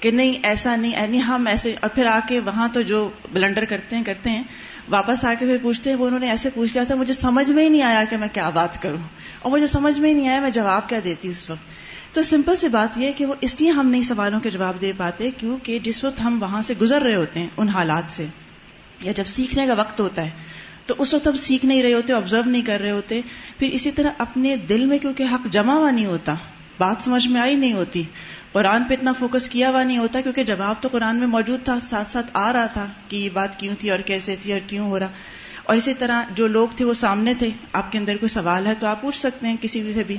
[0.00, 3.64] کہ نہیں، ایسا نہیں نہیں، ہم ایسے اور پھر آ کے وہاں تو جو بلنڈر
[3.64, 4.42] کرتے ہیں کرتے ہیں،
[4.88, 7.50] واپس آ کے پھر پوچھتے ہیں، وہ انہوں نے ایسے پوچھ لیا تھا، مجھے سمجھ
[7.52, 9.02] میں ہی نہیں آیا کہ میں کیا بات کروں،
[9.42, 12.56] اور مجھے سمجھ میں ہی نہیں آیا میں جواب کیا دیتی اس وقت۔ تو سمپل
[12.56, 15.78] سی بات یہ کہ وہ اس لیے ہم نہیں سوالوں کے جواب دے پاتے، کیونکہ
[15.78, 18.26] جس وقت ہم وہاں سے گزر رہے ہوتے ہیں، ان حالات سے،
[19.00, 20.30] یا جب سیکھنے کا وقت ہوتا ہے،
[20.86, 23.20] تو اس وقت ہم سیکھ نہیں رہے ہوتے آبزرو نہیں کر رہے ہوتے۔
[23.58, 26.34] پھر اسی طرح اپنے دل میں کیونکہ حق جمع ہوا نہیں ہوتا
[26.78, 28.02] بات سمجھ میں آئی نہیں ہوتی۔
[28.52, 31.78] قرآن پہ اتنا فوکس کیا ہوا نہیں ہوتا کیونکہ جواب تو قرآن میں موجود تھا،
[31.82, 34.86] ساتھ ساتھ آ رہا تھا کہ یہ بات کیوں تھی اور کیسے تھی اور کیوں
[34.86, 35.08] ہو رہا۔
[35.64, 38.74] اور اسی طرح جو لوگ تھے وہ سامنے تھے، آپ کے اندر کوئی سوال ہے
[38.74, 40.16] تو آپ پوچھ سکتے ہیں کسی سے بھی۔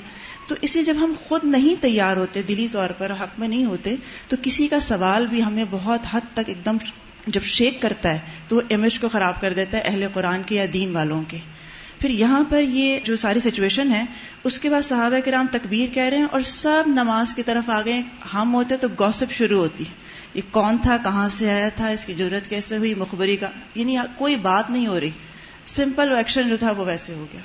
[0.47, 3.65] تو اس لیے جب ہم خود نہیں تیار ہوتے دلی طور پر، حق میں نہیں
[3.65, 3.95] ہوتے،
[4.27, 6.77] تو کسی کا سوال بھی ہمیں بہت حد تک ایک دم
[7.27, 10.55] جب شیک کرتا ہے، تو وہ امیج کو خراب کر دیتا ہے اہل قرآن کے
[10.55, 11.37] یا دین والوں کے۔
[11.99, 14.05] پھر یہاں پر یہ جو ساری سچویشن ہے،
[14.43, 17.81] اس کے بعد صحابہ کرام تکبیر کہہ رہے ہیں اور سب نماز کی طرف آ
[17.81, 18.01] گئے
[18.33, 19.83] ہم ہوتے تو گوسپ شروع ہوتی۔
[20.33, 23.97] یہ کون تھا، کہاں سے آیا تھا، اس کی ضرورت کیسے ہوئی، مخبری کا۔ یعنی
[24.17, 25.09] کوئی بات نہیں ہو رہی۔
[25.65, 27.41] سمپل ایکشن جو تھا وہ ویسے ہو گیا۔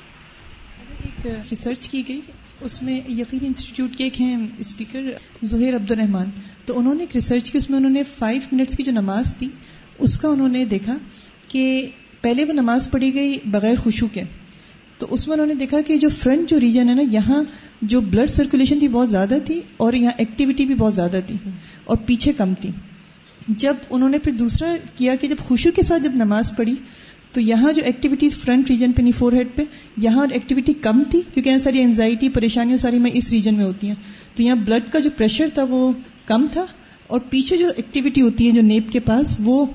[1.05, 2.21] ایک ریسرچ کی گئی۔
[2.61, 5.03] اس میں یقین انسٹیٹیوٹ کے ایک ہیں اسپیکر
[5.43, 6.31] زہیر عبد الرحمان
[6.65, 9.35] تو انہوں نے ایک ریسرچ کی، اس میں انہوں نے فائیو منٹس کی جو نماز
[9.39, 9.49] تھی،
[9.99, 10.99] اس کا انہوں نے دیکھا
[11.49, 11.91] کہ
[12.21, 14.23] پہلے وہ نماز پڑھی گئی بغیر خوشو کے۔
[15.05, 17.45] تو اس میں انہوں نے دیکھا کہ جو فرنٹ جو ریجن ہے نا، یہاں
[17.83, 21.37] جو بلڈ سرکولیشن تھی بہت زیادہ تھی اور یہاں ایکٹیویٹی بھی بہت زیادہ تھی
[21.85, 22.71] اور پیچھے کم تھی۔
[23.49, 26.75] جب انہوں نے پھر دوسرا کیا کہ جب خوشو کے ساتھ جب نماز پڑھی،
[27.33, 29.63] تو یہاں جو ایکٹیویٹی فرنٹ ریجن پہ نہیں فور ہیڈ پہ،
[29.97, 33.89] یہاں ایکٹیویٹی کم تھی کیونکہ یہاں ساری انزائٹی پریشانیاں ساری میں اس ریجن میں ہوتی
[33.89, 33.95] ہیں۔
[34.35, 35.93] تو یہاں بلڈ کا جو پریشر تھا وہ
[36.27, 36.65] کم تھا
[37.07, 39.67] اور پیچھے جو ایکٹیویٹی ہوتی ہے جو نیپ کے پاس، وہ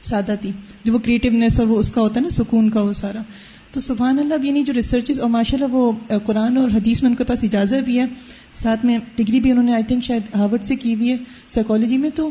[0.00, 0.50] سادہ تھی۔
[0.84, 3.22] جو وہ کریٹونیس اور وہ اس کا ہوتا ہے نا، سکون کا وہ سارا۔
[3.72, 5.92] تو سبحان اللہ یعنی جو ریسرچز اور ماشاء اللہ وہ
[6.24, 8.04] قرآن اور حدیث میں ان کے پاس اجازت بھی ہے۔
[8.52, 11.96] ساتھ میں ڈگری بھی انہوں نے آئی تھنک شاید ہارورڈ سے کی ہوئی ہے سائیکالوجی
[11.96, 12.30] میں۔ تو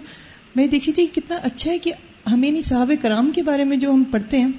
[0.55, 1.91] میں دیکھی تھی کتنا اچھا ہے کہ
[2.31, 4.51] ہمیں نہیں صحاب کرام کے بارے میں جو ہم پڑھتے ہیں،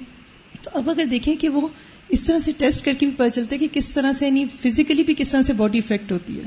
[0.61, 1.67] تو اب اگر دیکھیں کہ وہ
[2.09, 4.45] اس طرح سے ٹیسٹ کر کے بھی پتہ چلتا ہے کہ کس طرح سے یعنی
[4.61, 6.43] فزیکلی بھی کس طرح سے باڈی افیکٹ ہوتی ہے۔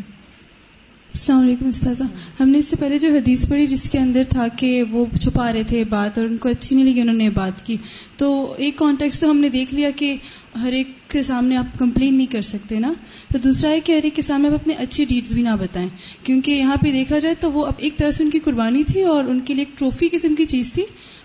[1.14, 2.04] السلام علیکم استاذہ۔
[2.40, 5.52] ہم نے اس سے پہلے جو حدیث پڑھی جس کے اندر تھا کہ وہ چھپا
[5.52, 7.76] رہے تھے بات اور ان کو اچھی نہیں لگی انہوں نے بات کی۔
[8.16, 10.16] تو ایک کانٹیکس تو ہم نے دیکھ لیا کہ
[10.62, 12.92] ہر ایک کے سامنے آپ کمپلین نہیں کر سکتے نا؟
[13.32, 15.88] تو دوسرا ہے کہ ہر ایک کے سامنے آپ اپنے اچھی ڈیڈز بھی نہ بتائیں۔
[16.22, 19.02] کیونکہ یہاں پہ دیکھا جائے تو وہ اب ایک طرح سے ان کی قربانی تھی
[19.02, 20.82] اور ان کے لیے ایک ٹرافی قسم کی چیز تھی؟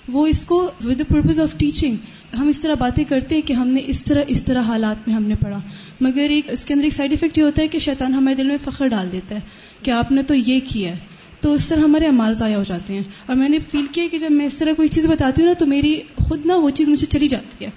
[0.07, 1.95] وہ اس کو with the purpose of teaching
[2.39, 5.15] ہم اس طرح باتیں کرتے ہیں کہ ہم نے اس طرح اس طرح حالات میں
[5.15, 5.61] ہم نے پڑھا۔
[6.01, 8.47] مگر ایک اس کے اندر ایک سائڈ افیکٹ یہ ہوتا ہے کہ شیطان ہمارے دل
[8.47, 9.39] میں فخر ڈال دیتا ہے
[9.83, 10.97] کہ آپ نے تو یہ کیا ہے۔
[11.39, 14.17] تو اس طرح ہمارے امال ضائع ہو جاتے ہیں۔ اور میں نے فیل کیا کہ
[14.17, 16.89] جب میں اس طرح کوئی چیز بتاتی ہوں نا تو میری خود نا وہ چیز
[16.89, 17.69] مجھے چلی جاتی ہے۔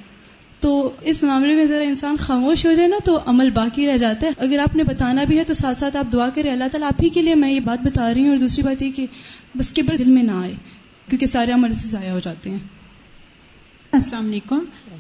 [0.61, 4.27] تو اس معاملے میں ذرا انسان خاموش ہو جائے نا تو عمل باقی رہ جاتا
[4.27, 6.89] ہے۔ اگر آپ نے بتانا بھی ہے تو ساتھ ساتھ آپ دعا کریں۔ اللہ تعالیٰ
[6.89, 9.07] آپ ہی کے لیے میں یہ بات بتا رہی ہوں اور دوسری بات یہ کہ
[9.55, 10.55] بس کے دل میں نہ آئے،
[11.09, 12.59] کیونکہ سارے عمل سے ضائع ہو جاتے ہیں۔
[13.93, 14.59] السلام علیکم۔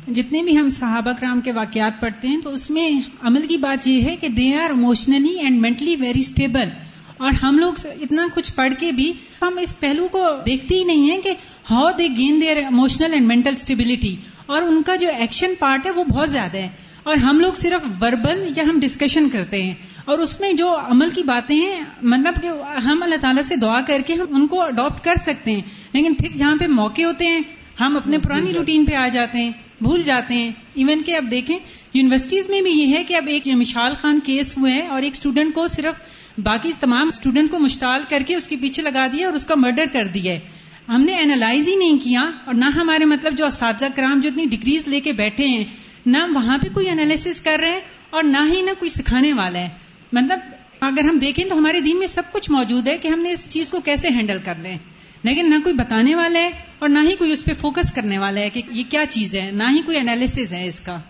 [0.08, 2.90] جتنے بھی ہم صحابہ کرام کے واقعات پڑھتے ہیں تو اس میں
[3.22, 6.87] عمل کی بات یہ ہے کہ they are emotionally and mentally very stable
[7.18, 11.10] اور ہم لوگ اتنا کچھ پڑھ کے بھی ہم اس پہلو کو دیکھتے ہی نہیں
[11.10, 11.30] ہیں کہ
[11.70, 15.90] how they gain their emotional and mental stability اور ان کا جو ایکشن پارٹ ہے
[15.90, 16.68] وہ بہت زیادہ ہے
[17.02, 21.10] اور ہم لوگ صرف وربل یا ہم ڈسکشن کرتے ہیں اور اس میں جو عمل
[21.10, 22.48] کی باتیں ہیں مطلب کہ
[22.84, 26.14] ہم اللہ تعالیٰ سے دعا کر کے ہم ان کو اڈاپٹ کر سکتے ہیں۔ لیکن
[26.14, 27.40] پھر جہاں پہ موقع ہوتے ہیں
[27.80, 29.50] ہم اپنے پرانی روٹین پہ آ جاتے ہیں
[29.80, 31.58] بھول جاتے ہیں۔ ایون کہ اب دیکھیں
[31.94, 35.12] یونیورسٹیز میں بھی یہ ہے کہ اب ایک مشال خان کیس ہوئے ہیں اور ایک
[35.12, 36.02] اسٹوڈنٹ کو صرف
[36.44, 39.54] باقی تمام اسٹوڈنٹ کو مشتعل کر کے اس کے پیچھے لگا دیا اور اس کا
[39.54, 40.40] مرڈر کر دیا ہے۔
[40.88, 44.44] ہم نے اینالائز ہی نہیں کیا اور نہ ہمارے مطلب جو اساتذہ کرام جو اتنی
[44.44, 45.64] ڈگریز لے کے بیٹھے ہیں،
[46.06, 49.58] نہ وہاں پہ کوئی انالیس کر رہے ہیں اور نہ ہی نہ کوئی سکھانے والا
[49.58, 49.68] ہے۔
[50.12, 50.38] مطلب
[50.80, 53.50] اگر ہم دیکھیں تو ہمارے دین میں سب کچھ موجود ہے کہ ہم نے اس
[53.50, 54.78] چیز کو کیسے ہینڈل کر لیں۔
[55.22, 58.40] لیکن نہ کوئی بتانے والا ہے اور نہ ہی کوئی اس پہ فوکس کرنے والا
[58.40, 61.00] ہے کہ یہ کیا چیز ہے نہ ہی کوئی انالیس ہے اس کا۔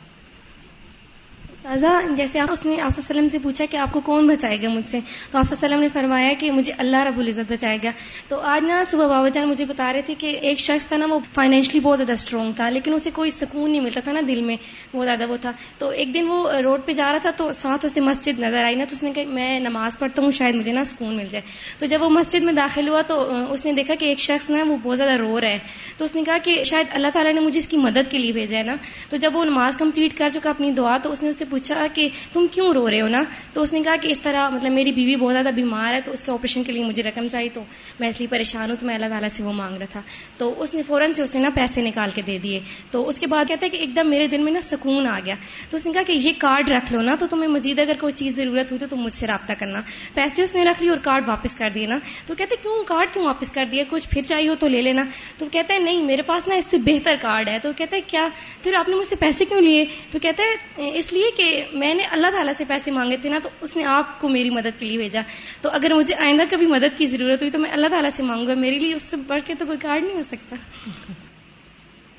[1.75, 4.69] استاذہ جیسے آپ اس نے آپ وسلم سے پوچھا کہ آپ کو کون بچائے گا
[4.69, 5.01] مجھ سے،
[5.33, 7.91] تو آپ وسلم نے فرمایا کہ مجھے اللہ رب العزت بچائے گا۔
[8.29, 11.07] تو آج نا صبح بابا جان مجھے بتا رہے تھے کہ ایک شخص تھا نا،
[11.11, 14.41] وہ فائنینشلی بہت زیادہ اسٹرانگ تھا، لیکن اسے کوئی سکون نہیں ملتا تھا نا دل
[14.41, 14.57] میں
[14.95, 17.87] بہت زیادہ وہ تھا۔ تو ایک دن وہ روڈ پہ جا رہا تھا تو ساتھ
[17.87, 20.73] اسے مسجد نظر آئی نا، تو اس نے کہا، میں نماز پڑھتا ہوں، شاید مجھے
[20.73, 21.43] نا سکون مل جائے۔
[21.79, 24.65] تو جب وہ مسجد میں داخل ہوا تو اس نے دیکھا کہ ایک شخص نا
[24.69, 25.59] وہ بہت زیادہ رو رہا ہے۔
[25.97, 28.33] تو اس نے کہا کہ شاید اللہ تعالیٰ نے مجھے اس کی مدد کے لیے
[28.33, 28.75] بھیجا ہے نا۔
[29.11, 31.58] تو جب وہ نماز کمپلیٹ کر چکا اپنی دعا، تو اس نے اس سے پوچھا
[31.95, 34.73] کہ تم کیوں رو رہے ہو نا؟ تو اس نے کہا کہ اس طرح مطلب
[34.73, 37.49] میری بیوی بہت زیادہ بیمار ہے تو اس کے آپریشن کے لیے مجھے رقم چاہیے
[37.49, 37.63] تو
[38.01, 40.03] میں اس لیے پریشان ہوں، تو میں اللہ تعالیٰ سے وہ مانگ رہا تھا۔
[40.37, 43.19] تو اس نے فوراً سے اس نے نا پیسے نکال کے دے دیے۔ تو اس
[43.19, 45.35] کے بعد کہتا ہے کہ ایک دم میرے دل میں نا سکون آ گیا۔
[45.71, 48.13] تو اس نے کہا کہ یہ کارڈ رکھ لو نا، تو تمہیں مزید اگر کوئی
[48.13, 49.81] چیز ضرورت ہوئی تو تم مجھ سے رابطہ کرنا۔
[50.15, 53.11] پیسے اس نے رکھ لی اور کارڈ واپس کر دیے نا۔ تو کہتے کیوں کارڈ
[53.13, 55.05] کیوں واپس کر دیا؟ کچھ پھر چاہیے ہو تو لے لینا۔
[55.39, 58.01] تو کہتا ہے نہیں، میرے پاس نا اس سے بہتر کارڈ ہے۔ تو کہتا ہے
[58.01, 58.29] کیا؟
[58.63, 61.95] پھر آپ نے مجھ سے پیسے کیوں لیے؟ تو کہتا ہے اس لیے کہ میں
[61.95, 64.81] نے اللہ تعالیٰ سے پیسے مانگے تھے نا تو اس نے آپ کو میری مدد
[64.81, 65.21] کے لیے بھیجا۔
[65.61, 68.47] تو اگر مجھے آئندہ کبھی مدد کی ضرورت ہوئی تو میں اللہ تعالیٰ سے مانگوں
[68.47, 70.57] گا۔ میرے لیے اس سے بڑھ کے تو کوئی کارڈ نہیں ہو سکتا۔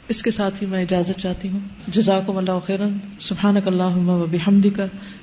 [0.08, 4.80] اس کے ساتھ ہی میں اجازت چاہتی ہوں۔ جزاکم اللہ خیرن۔ سبحانک اللہم و بحمدک۔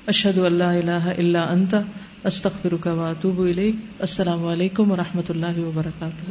[0.07, 1.75] اشہد اللہ الہ الا انت۔
[2.25, 6.31] استغفرک و اتوب الیک۔ السلام علیکم و رحمۃ اللہ وبرکاتہ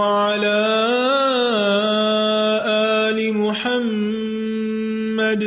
[0.00, 0.60] وعلى
[3.08, 5.42] آل محمد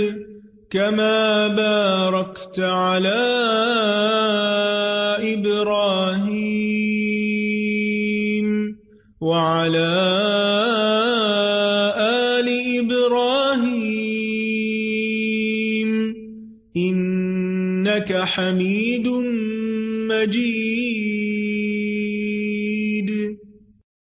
[0.69, 3.22] كما باركت على